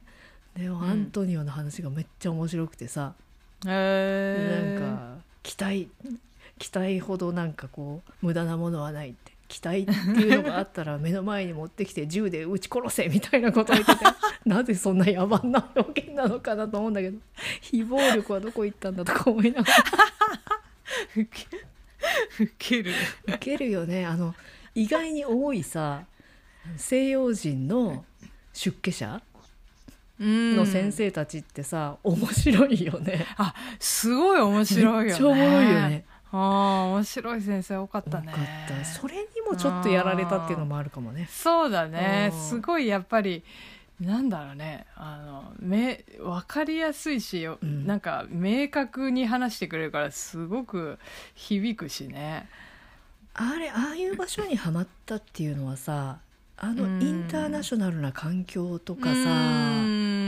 [0.60, 3.14] でもアントニオの話がめっちゃ面白くてさ、
[3.66, 5.90] へえなんか期待
[6.58, 9.40] 期待ほどなんかこう無駄なものはないって。
[9.48, 9.92] 期待って
[10.22, 14.06] いうのがあったら目の前に持ってきて銃で撃ち殺せみたいなことを言ってて
[14.46, 17.18] なぜそんな野蛮な表現なのかなと思うんだけど。
[17.62, 19.78] 非暴力はどこ行ったんだとか思いながら。
[21.18, 21.48] ウケ
[22.44, 22.92] ウケる。
[23.26, 24.06] ウケるよね。
[24.06, 24.36] あの
[24.76, 26.04] 意外に多いさ
[26.78, 28.06] 西洋人の
[28.54, 29.20] 出家者
[30.20, 33.26] のの先生たちってさ、面白いよね。
[33.38, 35.06] あすごい面白いよね。
[35.06, 36.06] めっちゃおもろいよね。
[36.32, 38.34] ああ面白い先生多かったね。
[38.68, 38.86] た。
[38.86, 41.28] それにもちょっとやられたっていうのもあるかもね。
[41.32, 42.30] そうだね。
[42.32, 42.40] うん。
[42.40, 43.44] すごいやっぱり
[44.00, 44.86] なんだろうね。
[44.96, 47.88] あのめ分かりやすいし、ん。
[47.88, 51.00] なんか明確に話してくれるからすごく
[51.34, 52.48] 響くしね。
[53.34, 56.20] あれああいう場所にはまったっていうのはさ
[56.58, 57.02] あのうん。
[57.02, 59.16] インターナショナルな環境とかう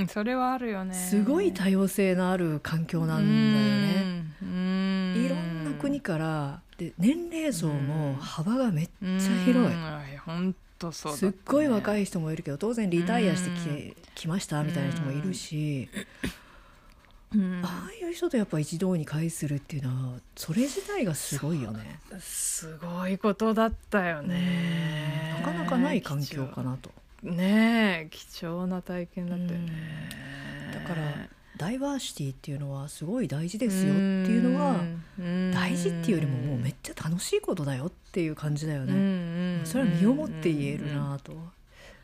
[0.07, 4.23] それはあるよねすごい多様性のある環境なんだよね。
[4.41, 9.77] うんいろんな国からで年齢層も幅がめっちゃ広い。
[10.25, 15.89] 本当そうだすっごい若いい人もいるけど当然リタイアしてきてきましたみたいな人もいるし
[17.63, 21.99] ああいう人とやっぱ一堂に会するっていうのはそれ自体がすごいよね。
[22.19, 26.89] すごいことだったよねなかなかない環境かなと。
[27.23, 29.71] ねえ貴重な体験だったよね。
[30.73, 31.01] だから
[31.57, 34.83] ダイバーシティっていうのはすごい大事ですよっていうのは
[35.53, 39.61] 大事っていうよりももうめっちゃ楽しいことだよっていう感じだよね。
[39.65, 41.33] それは身をもって言えるなと。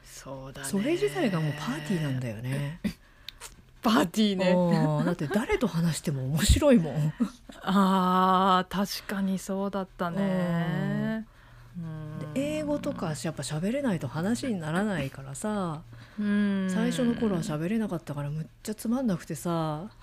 [0.04, 0.68] そうだね。
[0.68, 2.80] それ自体がもうパーティーなんだよね。
[3.82, 4.52] パーティーね。
[4.52, 5.06] うん。
[5.06, 7.14] だって誰と話しても面白いもん。
[7.64, 11.26] あー確かにそうだったね
[12.36, 15.82] 英語とかやっぱ喋れないと話にならないからさ
[16.20, 16.70] うん。
[16.70, 19.90] 最初の頃は喋れなかったからむっちゃつまんなくてさ。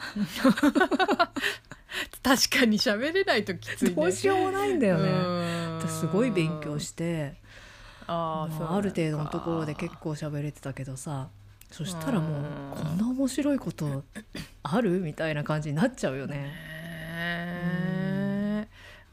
[2.22, 3.90] 確かに喋れないときついね。
[3.94, 5.10] どうしようもないんだよね。
[5.10, 5.88] うん。
[5.88, 7.34] すごい勉強して
[8.06, 11.28] ああある程度のところで結構喋れてたけどさ。
[11.70, 12.42] そしたらもう
[12.76, 14.04] こんな面白いこと
[14.62, 15.00] ある？
[15.00, 16.52] みたいな感じになっちゃうよね。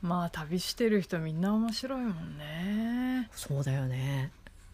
[0.02, 4.32] まあ旅してる人みんな面白いもんねそうだよね。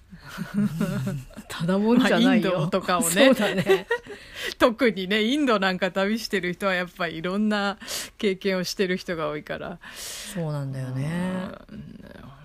[1.50, 2.28] ただもんじゃないよ。
[2.28, 3.88] まあインドとかをねそうだね。
[4.58, 7.78] 特にねインドなんか旅してる人はやっぱりいろんな
[8.18, 11.52] 経験をしてる人が多いからそうなんだよね。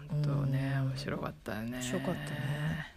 [0.09, 2.92] 本当ねうん面白かったよね面白かったね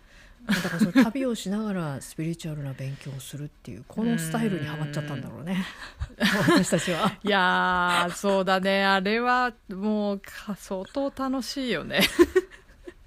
[0.47, 5.65] だからその旅をしながらスピリチュアルな勉強をするっていうこのスタイルにはまっちゃったんだろうね。
[6.17, 7.17] 私たちは。
[7.23, 8.85] いやーそうだね。
[8.85, 12.01] あれはもうか相当楽しいよね。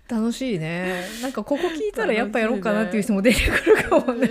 [0.08, 1.04] 楽しいね。
[1.20, 4.30] なんかここ聞いたらやっぱやろうかなっていう人も出てくるかもね。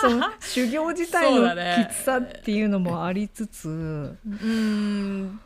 [0.00, 1.54] その修行自体の
[1.86, 5.38] きつさっていうのもありつつ、うん。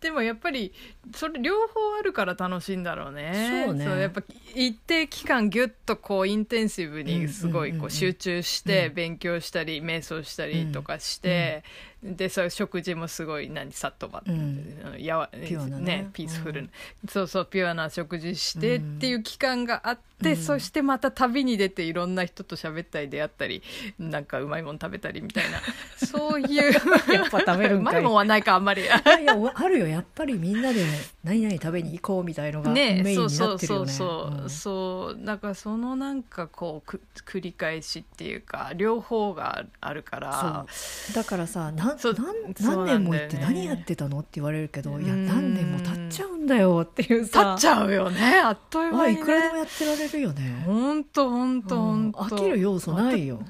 [0.00, 0.72] でもやっぱり
[1.14, 3.64] それ両方あるから楽しいんだろうね。
[3.66, 3.84] そうね。
[3.84, 4.22] やっぱ
[4.54, 7.90] 一定期間ギュッとこうインテンシブにすごいうんうんうんうこうん。
[7.90, 11.64] 集中してうん勉強したり瞑想したりとかして、
[12.02, 14.96] でそういう食事もすごい何サッとば、うん。
[14.98, 16.10] やわピュアなね。
[16.12, 18.96] ピースフルな、うんそうそうピュアな食事してうん。
[18.96, 20.36] っていう期間があって、うん。
[20.36, 23.62] そしてまた旅に出ていろんな人と喋ったり出会ったり
[23.98, 25.60] なんかうまいもん食べたりみたいな。
[25.96, 26.72] そういう
[27.12, 27.94] やっぱ食べるんかい。
[27.94, 28.82] うまいもんはないかあんまり。
[28.82, 29.86] いやいやあるよ。
[29.86, 30.84] やっぱりみんなで
[31.24, 33.92] 何々食べに行こうみたいのがメインねになってるよね。
[33.92, 35.22] そうそうそう、う。
[35.22, 35.38] ん。
[35.38, 40.66] からそのなんかこうく繰り返しっていうか両方があるから。
[41.08, 41.14] そう。
[41.14, 48.40] だからさなんそうなん何年も行って何やってたのって言われるけどいやうん何年も経っちゃうんだよっていう立さっちゃうよね。
[48.40, 50.62] あっという間にあいくらでもねやってられるよね。
[50.66, 52.08] ほんとほんとほうん。
[52.08, 53.42] んと飽きる要素ないよ。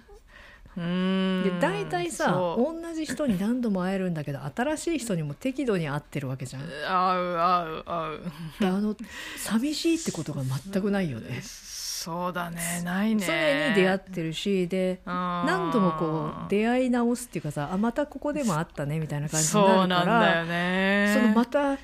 [0.80, 1.42] うん。
[1.44, 6.66] で大体さ同じ人に何度も会えるんだけど新しい人にも適度に会ってるわけじゃん。
[6.66, 8.20] で合う合う合う。
[8.62, 8.96] あの
[9.36, 11.42] 寂しいってことが全くないよね。
[11.42, 13.26] そうだねないね。
[13.26, 21.14] 常に出会ってるしで何何度もこう出会い直すっていうかさあまたここでも会ったねみたいな感じにそうなるなんだからよね。
[21.14, 21.76] そのまた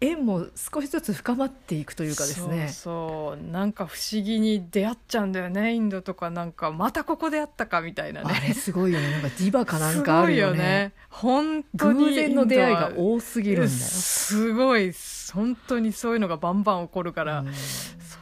[0.00, 2.68] 縁も少しずつ深まっていくというかですね。
[2.68, 3.50] そうそう。
[3.50, 5.74] なんか不思議に出会っちゃうんだよね。
[5.74, 8.32] インドとかなんかまたここで会ったかみたいなね。
[8.32, 9.10] あれすごいよね。
[9.10, 10.92] なんかディバかなんかあるよね。
[11.10, 11.62] すごいよね。
[11.62, 13.78] 本当に偶然の出会いが多すぎるんだよ。
[13.78, 14.92] すごい。
[15.34, 17.44] 本当にそういうのがバンバン起こるから、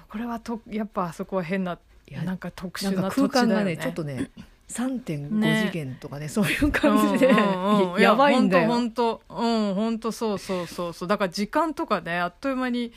[0.09, 4.31] これはとやっぱあそこは変ないやなんか特殊な土空間がねちょっとね
[4.69, 7.29] 3.5次元とかね、そういう感じで、
[8.03, 8.69] やばいんだよ。
[8.69, 11.09] 本当うん本当そうそうそうそう。
[11.09, 12.93] だから時間とかねあっという間に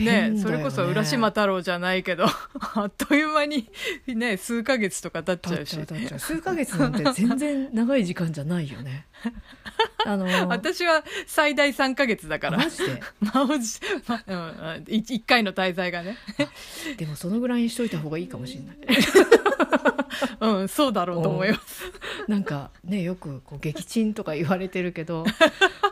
[0.00, 0.40] ねね。
[0.40, 2.26] それこそ浦島太郎じゃないけど
[2.74, 3.68] あっという間に
[4.06, 5.78] ね数ヶ月とか経っちゃうし。
[6.18, 9.06] 数ヶ月なんて全然長い時間じゃないよね。
[10.04, 12.58] あのー、私は最大3か月だから。
[12.58, 13.56] マジで、まあ、ま、う
[14.80, 16.16] ん、1, 回の滞在がね。
[16.96, 18.76] でもそのぐらいにしといた方がいいかもしれない
[20.40, 21.92] うんそうだろうと思います。
[22.28, 25.24] なんかねよくこう撃沈とか言われてるけど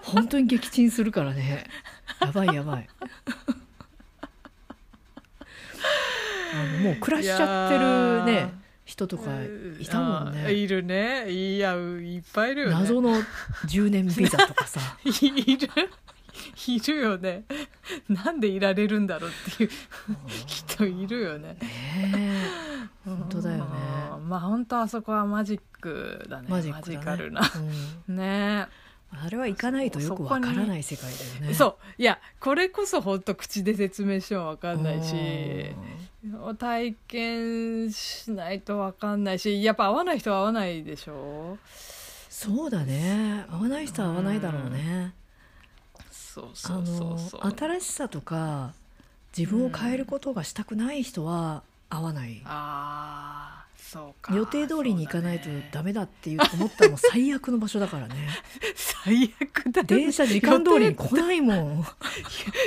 [0.03, 1.65] 本当に撃沈するからね。
[2.21, 2.89] やばいやばい。
[6.53, 8.53] あのもう暮らしちゃってるね
[8.85, 9.31] 人とか
[9.79, 10.53] いたもんね。
[10.53, 11.31] いるね。
[11.31, 12.75] いやいっぱいいるよね。
[12.75, 13.15] 謎の
[13.67, 14.81] 10年ビザとかさ。
[15.05, 15.69] いる
[16.67, 17.45] いるよね。
[18.09, 19.71] なんでいられるんだろうっていう
[20.47, 21.57] 人いるよね。
[21.61, 22.35] ね
[23.05, 23.65] 本当だよね。
[24.27, 26.49] まあ本当あそこはマジックだね。
[26.49, 27.43] マジカルな、
[28.09, 28.67] うん、 ね。
[29.13, 31.55] あれは行かないとよくわからない世界だよね。
[31.55, 32.03] そう。
[32.03, 35.75] いやこれこそ本当口で説明してもわかんないし
[36.59, 41.59] 体験しないとわかんないしやっぱ合わない人は合わないでしょ？
[42.29, 43.45] そうだね。
[43.51, 45.13] 合わない人は合わないだろうね、
[47.57, 48.73] 新しさとか
[49.37, 53.60] 自分を変えることがしたくない人は合わない、うか
[54.33, 58.15] 予定通りに行かないとダメだっていう思ったの最悪の場所だからね。
[59.05, 61.85] 最悪だ、電車時間通りに来ないもん。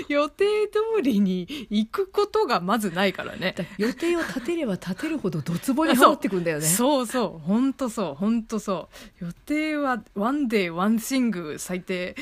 [0.09, 3.55] 予定通りに行くことがまずないからね。
[3.77, 6.65] 予定を立てれば立てるほどドツボにはまってくんだよね。
[6.65, 7.47] そうそう。
[7.47, 8.15] 本当そう。
[8.15, 8.89] 本当そ
[9.21, 9.25] う。
[9.25, 12.15] 予定はワンデーワンシング最低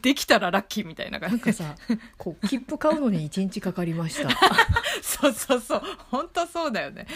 [0.00, 1.36] できたらラッキーみたいな感じ。
[1.36, 1.74] なんかさ
[2.16, 4.28] こう切符買うのに1日かかりました。
[5.02, 5.82] そうそうそう。
[6.10, 7.06] 本当そうだよね。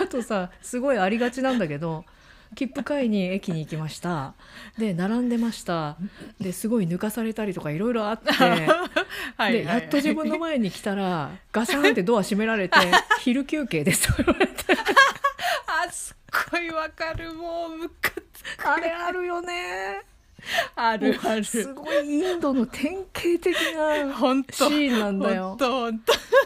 [0.00, 2.06] あとさすごいありがちなんだけど
[2.54, 4.32] 切符買いに駅に行きました。
[4.78, 5.98] で並んでました。
[6.40, 8.32] ですごい抜かされたりとかいろいろあって
[9.52, 12.78] でやっと自分の前に来たらガシャンってドア閉められて
[13.20, 14.54] 「昼休憩です」と言われて。
[15.86, 17.34] あすっごいわかる。
[17.34, 18.66] もうムカつく。
[18.66, 20.00] あれあるよね
[20.74, 21.18] ある。
[21.24, 24.12] あるすごいインドの典型的な
[24.50, 25.56] シーンなんだよ。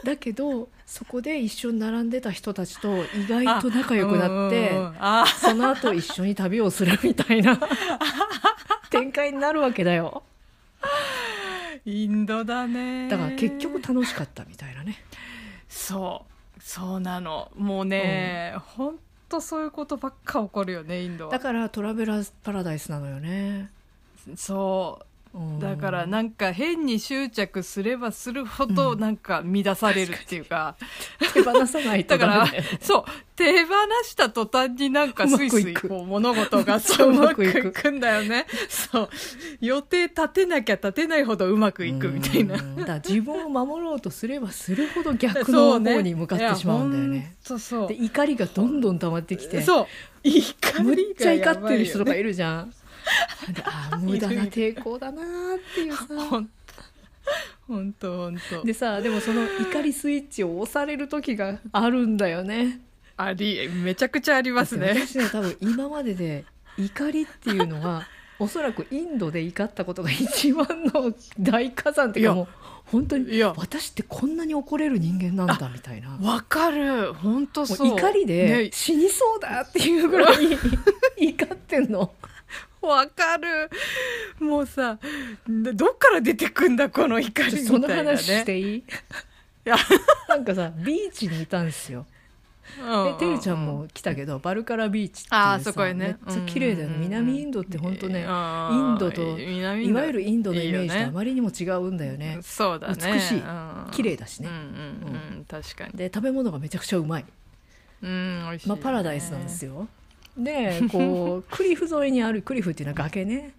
[0.04, 4.72] だけどそこで一緒に並んでた人たちと意外と仲良くなって
[5.40, 7.58] その後一緒に旅をするみたいな
[8.90, 10.22] 展開になるわけだよ。
[11.84, 13.08] インドだね。
[13.08, 15.02] だから結局楽しかったみたいなね。
[15.68, 16.24] そ
[16.58, 16.60] う。
[16.60, 17.50] そうなの。
[17.54, 23.70] もうね、うん、ほんとそういうことばっか起こるよねインドだからトラベラーズパラダイスなのよね
[24.34, 25.06] そう。
[25.60, 30.76] だからなんか変に執着すればするほどなんか乱されるっていうか、
[31.36, 32.46] うん、手放さないとだから
[32.80, 33.04] そう。
[33.36, 38.46] 手放した途端になんかスイスイこう物事がそううまくいくんだよね。
[38.70, 39.08] そう。
[39.60, 42.56] 予定立てなきゃ立てないほどうまくいくみたいな。
[42.86, 47.36] だ自分を守ろうとすればするほど逆の方に向かってしまうんだよね。
[47.42, 47.88] そうそう。
[47.88, 49.60] で怒りがどんどん溜まってきて。
[49.60, 49.86] そう。
[50.24, 52.72] 怒りがむっちゃ怒ってる人とかいるじゃん
[53.64, 56.06] あ無駄な抵抗だなっていうさ。
[57.66, 58.64] 本当本当。
[58.64, 62.80] でさでもその怒りスイッチを押される時があるんだよね。
[63.16, 64.88] ありめちゃくちゃありますね。
[64.88, 66.44] 私ね多分今までで
[66.78, 68.06] 怒りっていうのは
[68.38, 72.48] おそらくインドで怒ったことが一番の大火山っていうかもう
[72.86, 73.54] 本当にいや。
[73.56, 76.16] 私ってこんなに怒れる人間なんだみたいな。
[76.20, 77.14] わかる。
[77.14, 77.88] 本当そう。
[77.96, 80.58] 怒りで死にそうだっていうぐらい、ね、
[81.18, 82.12] 怒ってんの
[82.86, 83.70] わかる。
[84.38, 84.98] もうさ
[85.46, 88.76] どっから出てくんだこの怒りみたいな、ね、その話していい？
[88.76, 88.84] い
[89.64, 89.76] や。
[90.28, 92.06] なんかさビーチにいたんですよ。
[93.18, 102.38] でてるちゃんも来たけどバルカラビーチっていうさそこ、ね、めっちゃ綺麗だよね、南インドって本当ね、インドといわゆるインドのイメージとあまりにも違うんだよね。
[102.42, 102.96] そうだね。
[102.98, 103.42] 美しい。
[103.92, 104.48] 綺麗だしね、
[105.48, 105.92] 確かに。
[105.92, 107.24] で食べ物がめちゃくちゃうまい。
[108.02, 109.88] うん美味しい、まあ、パラダイスなんですよ
[110.36, 113.52] でこう クリフ沿いにあるクリフっていうのは崖ね。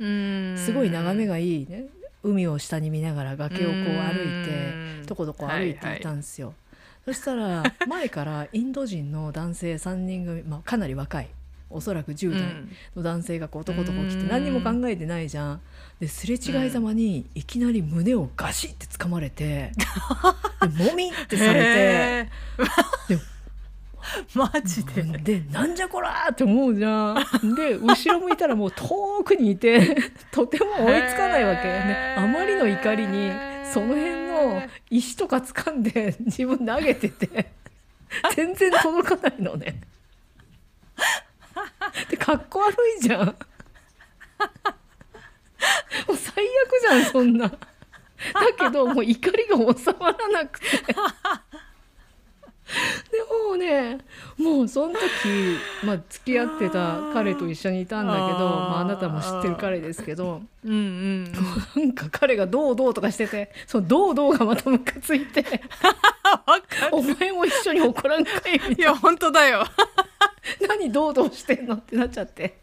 [0.58, 1.86] すごい眺めがいいね。
[2.24, 6.54] 海を下に見ながら崖をこう歩いてとことこ歩いていたんですよ、
[7.06, 11.30] そしたら 前からインド人の男性3人組、まあ、かなり若い
[11.70, 12.42] おそらく10代
[12.96, 15.62] の男性がこうとことこ来て何にも考えてないじゃん。
[16.00, 19.72] ですれ違いざまにいきなり胸をガシッて掴まれて、
[20.62, 22.30] でもみってされ
[23.10, 23.20] てで
[24.34, 25.02] マジで。
[25.02, 27.26] でなんじゃこらって思うじゃん。
[27.56, 29.98] で後ろ向いたらもう遠くにいて
[30.32, 33.32] とても追いつかないわけ、ね、あまりの怒りに
[33.72, 37.52] その辺の石とか掴んで自分投げてて
[38.36, 39.82] 全然届かないのね。
[42.20, 43.26] かっこ悪いじゃん。
[43.26, 43.34] も
[46.14, 47.48] う最悪じゃんそんな。
[47.48, 47.58] だ
[48.58, 50.66] けどもう怒りが収まらなくて
[53.12, 53.98] でもうね
[54.38, 55.00] もうその時、
[55.86, 61.34] まあ、付き合ってた彼と一緒にいたんだけどまあ、あなたも知ってる彼ですけどうんうん。
[61.34, 61.40] な
[61.84, 65.62] んか彼がどうどうとかしててそのどうどうがまたムカついて
[66.92, 69.60] お前も一緒に怒らんかいみたいいや本当だよ。
[70.62, 72.58] な 何どうどうしてんのってなっちゃって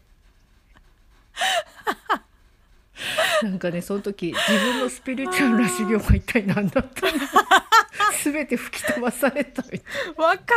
[3.43, 7.13] なんかねその時自分のスピリチュアルな修行が一体何だったの？
[8.23, 9.81] 全て吹き飛ばされたみたい
[10.17, 10.53] わか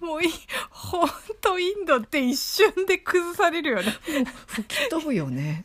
[0.00, 0.06] る。
[0.06, 0.28] もうい
[0.70, 1.10] ほん
[1.40, 3.96] とインドって一瞬で崩されるよね。
[4.46, 5.64] 吹き飛ぶよね。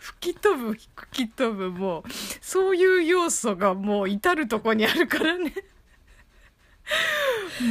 [0.00, 2.02] 吹き飛ぶ吹き飛ぶもう。
[2.40, 5.52] そういう要素がもう至る所にあるからね。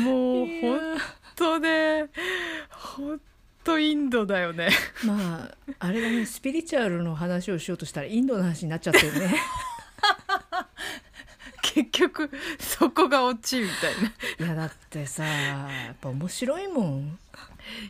[0.04, 0.98] もうほん
[1.36, 2.10] とね。
[2.70, 3.22] ほん
[3.66, 4.70] とインドだよね。
[5.04, 9.36] まああれだねスピリチュアルの話をしようとしたらインドの話になっちゃってるね。
[11.62, 13.94] 結局そこがオチみたい
[14.40, 14.46] な。
[14.46, 17.20] いやだってさやっぱ面白いもん。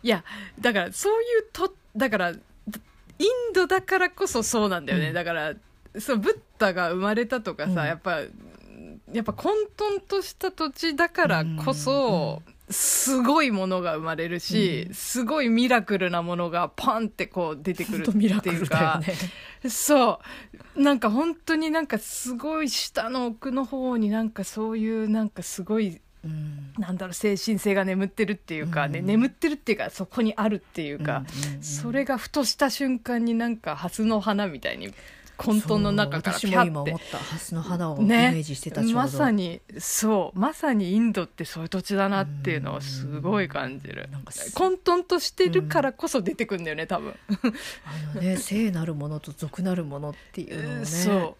[0.01, 0.23] いや
[0.59, 5.13] だからそういうとだからインドだからこそそうなんだよね、うん。
[5.13, 5.53] だから
[5.99, 7.77] そうブッダが生まれたとかさ、うん。
[7.87, 8.21] やっぱ
[9.11, 14.93] やっぱ混沌とした土地だからこそ、すごいものが生まれるし、うん。
[14.93, 19.01] すごいミラクルなものがパンってこう出てくるっていうか。
[19.05, 19.69] ね。
[19.69, 20.19] そ
[20.75, 20.81] う。
[20.81, 26.73] なんか本当になんかすごい下の奥の方になんかそういうなんかすごいうん。
[26.79, 29.05] なんだろう精神性が眠ってるっていうかね、うん。
[29.05, 31.23] 眠ってるっていうかそこにあるっていうか、
[31.61, 34.91] それがふとした瞬間になんかハスの花みたいに
[35.37, 37.17] 混沌の中から思った。
[37.17, 44.09] ハスの花をイねメージしてたちょうど、まさにそうまさにインドってそういう土地だなっていうのをすごい感じる。
[44.11, 47.15] なんかす混沌としてるからこそ出てくんだよね多分、
[47.85, 50.85] あのね 聖なるものと俗なるものっていうのをね。
[50.85, 51.35] そう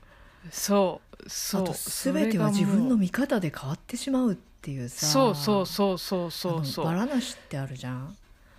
[0.52, 1.62] そうそう。
[1.64, 5.06] あと全ては自分の見方で変わってしまうっていうさ。
[5.06, 8.16] そうそうそうそうそうそうバラナシってあるじゃん、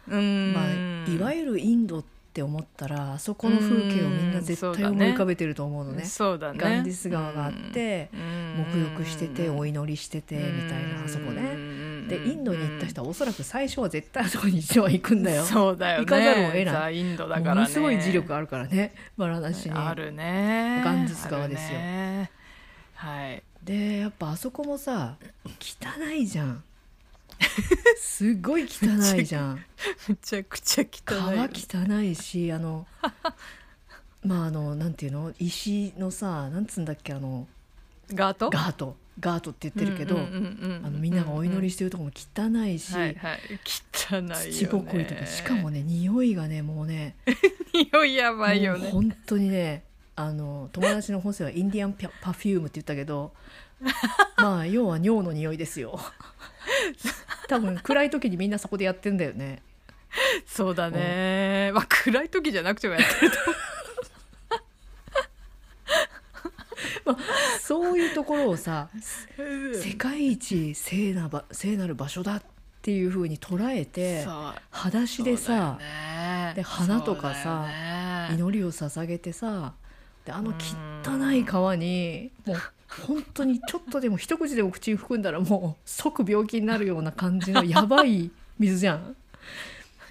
[0.08, 0.52] うーん。
[0.52, 6.04] まあ、いわゆるインドって思ったらあそこの風景をみんな絶対思い浮かべてると思うのね。
[6.04, 6.58] そうだね。
[6.58, 8.64] ガンディス川があってうん。
[8.72, 11.42] 沐浴しててお祈りしててみたいなあそこね。
[12.08, 15.44] でインドに行った人はおそらく最初は絶対あそこに一度は行くんだよ。
[15.44, 16.04] そうだよね。
[16.04, 16.64] 行かざるを得ない。
[16.64, 17.54] ザインドだからね。
[17.54, 18.94] ものすごい磁力あるからね。
[19.16, 20.82] バラナシにあるね。
[20.84, 21.78] ガンジス川ですよ。
[22.94, 23.42] はい。
[23.62, 26.62] でやっぱあそこもさ汚いじゃん
[27.98, 29.64] すごい汚いじゃん。
[30.08, 32.86] めちゃくちゃ汚い川汚いしあの
[34.24, 35.32] まああのなんていうの？
[35.38, 37.46] 石のさなんつうんだっけあの
[38.12, 38.50] ガート？
[38.50, 38.96] ガート。
[39.18, 40.18] ガートって言ってるけど、
[40.90, 43.40] みんながお祈りしてるとこも汚いし、はいはい。
[43.94, 44.34] 汚いよね。
[44.52, 47.16] 土ぼこりとかしかもね匂いがねもうね
[47.72, 48.90] 匂いやばいよね。
[48.90, 49.84] 本当にね
[50.16, 53.32] あの友達のホセはインディアンパパフュームって言ったけど
[54.36, 55.98] まあ要は尿の匂いですよ
[57.48, 59.62] 多分暗い時にみんなそこでやってんだよね。
[60.46, 61.70] そうだね。
[61.74, 63.36] まあ暗い時じゃなくてもやってると。
[67.60, 68.88] そういうところをさ
[69.74, 72.42] 世界一聖なば聖なる場所だっ
[72.82, 74.24] ていう風に捉えて
[74.70, 76.52] 裸足でさ、ね。
[76.56, 78.34] で花とかさね。
[78.34, 79.74] 祈りを捧げてさ
[80.24, 82.56] であの汚い川にもう
[82.88, 89.16] 本当にちょっとでも一口でも口に含んだらもう即病気になるような感じのやばい水じゃん。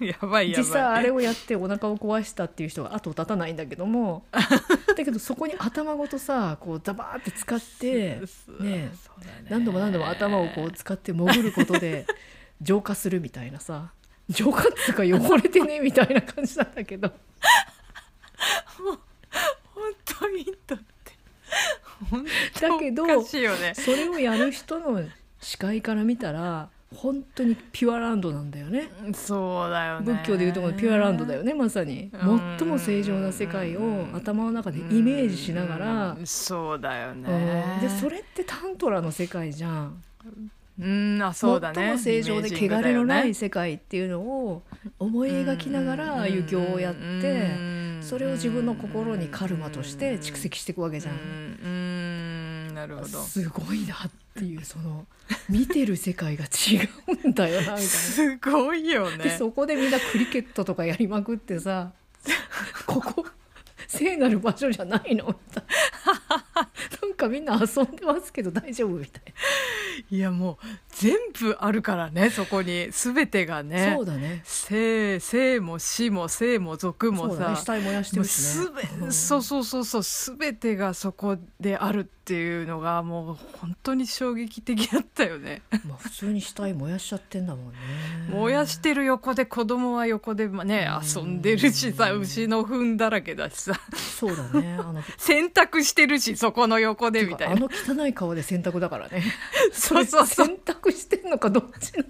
[0.00, 0.64] やばいやばい。
[0.64, 4.24] 実際あれをやってお腹を壊したっていう人が後を絶たないんだけども。
[4.32, 8.20] だけどそこに頭ごとさこうザバーって使って
[8.60, 8.92] ねね
[9.48, 12.06] 何度も何度も頭をこう使って潜ることで
[12.62, 13.92] 浄化するみたいなさ
[14.28, 17.12] 浄化っていうか汚れてねみたいな感じなんだけど
[18.78, 18.98] 本
[20.04, 20.95] 当インドって本
[22.60, 23.74] だけどね。
[23.74, 25.02] それをやる人の
[25.40, 28.88] 視界から見たら本当にピュアランドなんだよね。
[29.14, 30.14] そうだよね。
[30.14, 32.10] 仏教でいうところのピュアランドだよねまさに。
[32.12, 32.56] うん。
[32.58, 36.10] 最も正常な世界を頭の中でイメージしながら。
[36.18, 36.26] うん。
[36.26, 37.22] そうだようん。
[37.22, 40.02] ねでそれってタントラの世界じゃん
[40.78, 41.74] うんあそうだね。
[41.74, 44.62] 最も正常で汚れのない世界っていうのを
[44.98, 51.20] 思い描きながらああいう行をやってそれを自分の心にカルマとして蓄積していくわけじゃうんん
[52.68, 53.22] うんなるほど。
[53.22, 55.06] すごいなっていうその
[55.48, 56.88] 見てる世界が違
[57.24, 57.78] うんだよなみたいな。
[57.78, 59.24] すごいよね。
[59.24, 61.92] でそこでみんなクリケットとかやりまくってさ
[62.86, 63.26] ここ
[63.86, 65.26] 聖なる場所じゃないの？
[65.26, 66.68] みたいな。
[67.02, 69.22] なんかかみんな遊んでますけど大丈夫みたい
[70.10, 70.56] いやもう
[70.90, 72.90] 全部あるからねそこに。
[72.90, 73.94] 全てがな、ね。
[73.96, 74.42] そうだね。
[74.44, 77.30] 生生も死も生も族もさ。
[77.30, 77.56] そうだね。
[77.56, 78.32] 死体燃やしてるしね。
[78.32, 79.12] すべうん。
[79.12, 80.02] そうそうそうそう
[80.38, 82.00] 全てがそこである。
[82.00, 85.62] っていうのがもう本当に衝撃的だったよね。
[85.86, 87.78] まあ普通に死体燃やしちゃってんだもんね。
[88.30, 91.22] 燃やしてる横で子供は横でまあねうん。
[91.22, 93.74] 遊んでるしさ牛の糞だらけだしさ。
[94.18, 94.76] そうだね。
[94.78, 97.54] あの 洗濯してるしそこの横でみたいな。
[97.54, 99.22] あの汚い顔で洗濯だからね。
[99.72, 100.46] そうそうそう。
[100.46, 102.08] 洗濯してんのかどっちなの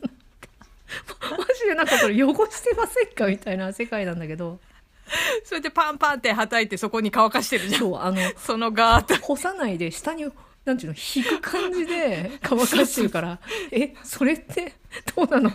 [1.37, 3.27] マジでなんかそれ汚してませんか？
[3.27, 4.61] みたいな世界なんだけど
[5.45, 7.81] それでパンパンってはたいてそこに乾かしてるじゃん。
[7.81, 9.27] そうあの そのガーッと。
[9.27, 10.27] 干さないで下に
[10.65, 13.39] なんていうの引く感じで 乾かしてるから。
[13.71, 14.75] えそれって
[15.15, 15.51] どうなの？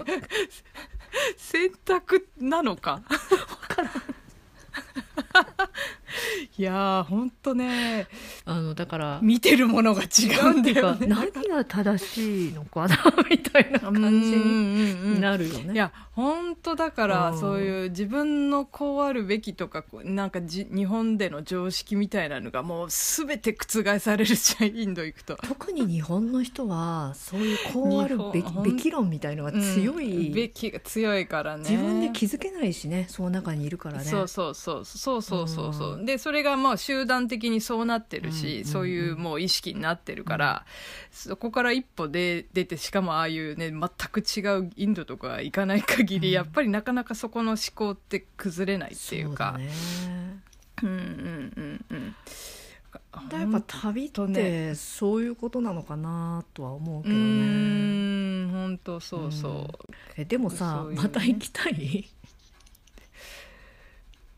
[1.38, 3.02] 洗濯なのか？
[6.58, 8.08] いやーほんとね。
[8.46, 11.08] あのだから見てるものが違うんだよね。
[11.08, 12.98] 何が正しいのかな
[13.30, 15.74] みたいな感じにになるよね。
[15.74, 17.40] いや本当だからうん。
[17.40, 25.38] そういう自分のこうあるべきとかこうなんかじ日本での常識みたいなのがもう全て覆されるじゃんインド行くと。
[25.44, 31.70] 特に日本の人はそういうこうあるべきべき論みたいのが強うんい、べきが強いからね。
[31.70, 34.04] 自分で気づけないしねその中にいるからね。
[34.04, 34.86] そうそうそう。
[34.86, 40.66] そうそうそうそう、うんでそれがまあ集団的にそうなってるし、うんそういうもう意識になってるから、
[41.12, 43.80] そこから一歩で出てしかもああいうね全
[44.12, 46.34] く違うインドとか行かない限り、うん。
[46.34, 49.60] やっぱりなかなかそこの思考って崩れないっていうか。
[50.80, 50.90] そう。
[50.90, 52.14] うんうんうんう
[53.32, 58.52] やっぱ旅ってねそういうことなのかなとは思うけうどね。
[58.52, 59.68] 本当そうそう、うん。
[60.18, 62.10] えでもさ、また行きたい？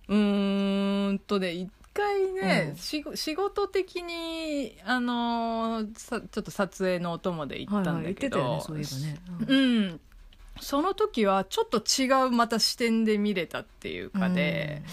[0.08, 2.78] うーんとね一回ね、うん。
[2.78, 9.20] しご仕事的にあのーさちょっと撮影のお供で行ったんはいはい言っだけど、てたよねそういえばね。
[9.48, 9.58] うん。
[9.58, 10.00] うん。
[10.60, 14.84] その時はちょっと違うまた視点で見れたっていうかで、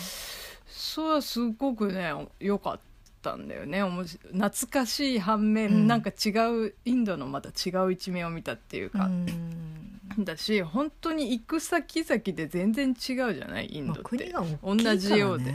[0.66, 2.80] それはすごくね良かっ
[3.22, 3.82] たんだよね。
[3.82, 5.86] おもし懐かしい反面、うん。
[5.86, 6.30] なんか違
[6.66, 9.79] うインドのまた違う一面を見たっていうか、うん
[10.18, 12.94] だし本当に行く先々で全然違う
[13.34, 13.68] じゃない？
[13.70, 15.54] インまあ、ドって、国が大きいから、ね、同じようで。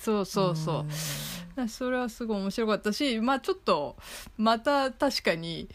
[0.00, 0.84] そうそうそ
[1.56, 3.96] う、それはすごい面白かったしまあちょっと
[4.36, 5.68] また確かに、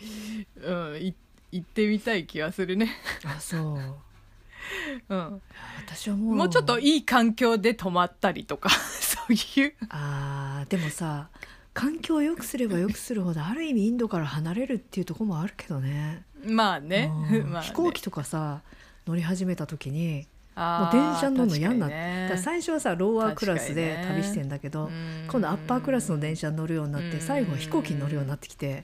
[0.61, 1.15] うん、い
[1.53, 2.89] 行ってみたい気がするね、
[3.23, 3.79] あそう。
[5.09, 5.41] うん、
[5.85, 6.35] 私はもう。
[6.35, 9.73] もうちょっといい環境で泊まったりとか そういう。
[9.89, 11.29] あーでもさ
[11.73, 17.11] 環境を良くすれば良くするほどある意味インドから離れるっていうところもあるけどねまあね。
[17.31, 17.67] うん まあね。
[17.67, 18.61] 飛行機とかさ
[19.07, 25.27] 乗り始めた時にもう電車乗るの嫌になって、ね最初はさローアークラスで旅してんだけど、うん。
[25.29, 27.11] 今度アッパークラスの電車に乗るようになっうん。
[27.11, 28.83] て最後は飛行機に乗るようになってきて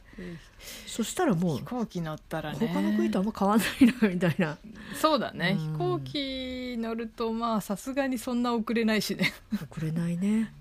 [0.86, 2.68] そしたらもう飛行機乗ったらね。
[2.68, 4.58] 他の国とあんま変わんないなみたいな。
[4.96, 5.74] そうだね、うん。
[5.74, 9.34] 飛行機乗るとまあさすがにそんな遅れないしね。
[9.72, 10.52] 遅れないね。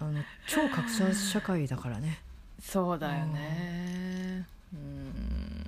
[0.00, 2.20] あの超格差社会だからね。
[2.60, 4.46] そうだよね。
[4.72, 5.63] うん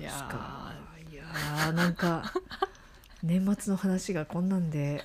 [0.00, 0.72] いやそうか。
[1.12, 2.32] いやーなんか
[3.22, 5.04] 年末の話がこんなんで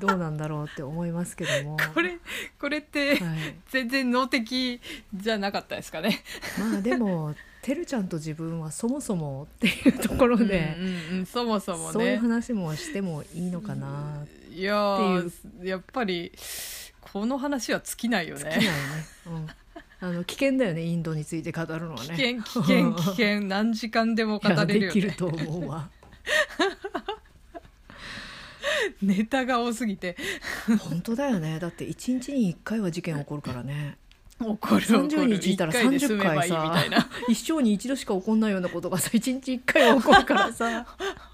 [0.00, 1.76] どうなんだろうって思いますけども。
[1.76, 2.18] ー これ
[2.60, 4.80] これってはい、全然能的
[5.14, 6.22] じゃなかったですかね。
[6.58, 15.30] まあでもてるちゃんと自分はそもそもっていうところで、うんうんうんそもそもそういうね話もしてもいいのかな、いやー
[15.64, 16.32] やっぱり
[17.00, 18.72] この話は尽きないよ尽きないねね、
[19.26, 19.46] うん、
[20.00, 22.16] あの危険だよねインドについて語るのはね。
[22.16, 24.76] 危険危険危険何時間でも語れるよね。
[24.76, 25.88] できると思うわ。
[29.02, 30.16] ネタが多すぎて。
[30.80, 31.58] 本当だよね。
[31.58, 33.96] だって1日に1回は事件起こるからね。
[34.40, 40.86] 怒る怒る30日いたら一回で済30めばいいみ回さ一生に一度しか起こんないようなことがさ1日1回は起こるからさ。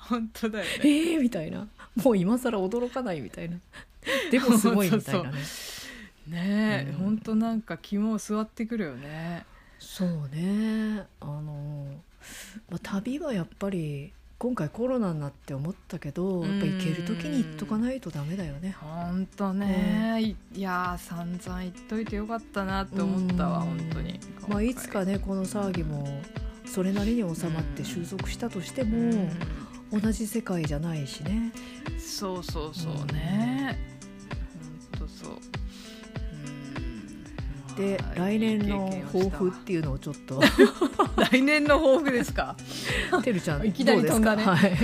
[0.09, 1.69] 本当だよえねーみたいな。
[2.03, 3.59] もう今更驚かないみたいな。
[4.31, 5.39] でもすごいみたいなね
[6.27, 6.97] ねえ、うん。
[6.99, 9.45] 本当なんか肝座ってくるよね。
[9.79, 11.07] そうね。
[11.21, 11.87] あの、
[12.71, 18.77] まあ、旅はやっぱり今回コロナになって思ったけどやっぱ行ける時に行っとかないとダメだよね。
[18.81, 23.79] 本当ね、いいやー散々言っといてよかったなって思ったわうん。
[23.79, 24.21] 本当に。
[24.49, 26.21] まあいつかねこの騒ぎも
[26.67, 29.31] それなりに収まって収束したとしても
[29.93, 31.53] 同じ世界じゃないしね。
[31.89, 33.79] うんそうそうそうね
[34.93, 35.33] 本当そう。
[35.33, 35.64] うん
[37.77, 40.41] でまあ来年の抱負っていうのをちょっと。
[41.31, 42.57] 来年の抱負ですか？
[43.23, 44.45] てるちゃん いきなり飛んだね。
[44.45, 44.67] どうですか？
[44.67, 44.77] はい。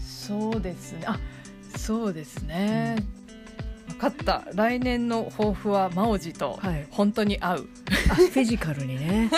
[0.00, 1.02] そうですね。
[1.06, 1.18] あ
[1.76, 2.96] そうですね、
[3.98, 4.44] かった。
[4.54, 6.86] 来年の抱負は真央寺とはい。
[6.90, 7.66] 本当に会う、
[8.10, 9.30] あフィジカルにね。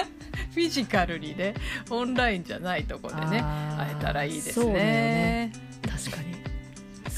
[0.55, 1.55] フィジカルにね。
[1.91, 3.41] オンラインじゃないとこでね
[3.79, 5.53] 会えたらいいですね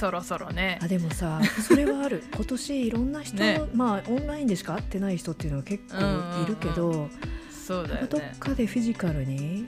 [0.03, 0.81] そろそろね。
[0.83, 2.25] あでもさそれはある。
[2.35, 3.61] 今年いろんな人、ね。
[3.73, 7.09] まあオンラインでしか会ってない人っていうのは結構いるけど、
[7.51, 9.65] そうだよどっねかでフィジカルに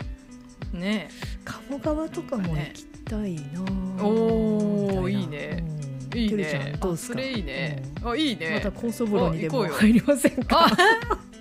[0.73, 1.09] ね。
[1.45, 3.63] 鴨川とかも行きたいな、
[4.05, 5.65] おーみたいいね。
[6.13, 6.19] うん。
[6.19, 6.33] いいね。
[6.33, 6.89] どうですか？
[6.91, 8.11] あそれいいね、うん。
[8.11, 8.51] あいいね。
[8.55, 10.67] また高層風呂にでも入りませんか？
[10.67, 10.71] あ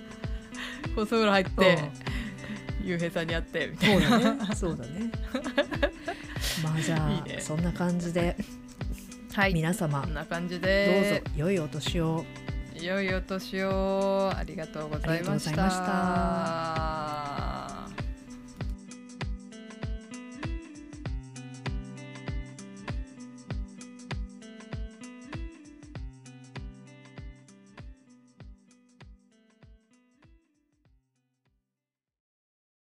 [0.94, 1.78] 高層風呂入って
[2.82, 2.88] うん。
[2.88, 4.08] ゆうへいさんに会ってみたいな。
[4.10, 4.54] そうだね。
[4.54, 5.10] そうだね。
[6.62, 7.40] まあじゃあ いいね。
[7.40, 8.36] そんな感じで
[9.34, 9.54] はい。
[9.54, 10.00] 皆様。
[10.00, 12.24] こんな感じどうでぞ良いお年を。
[12.80, 14.32] 良いお年を。
[14.32, 17.63] ありがとうございました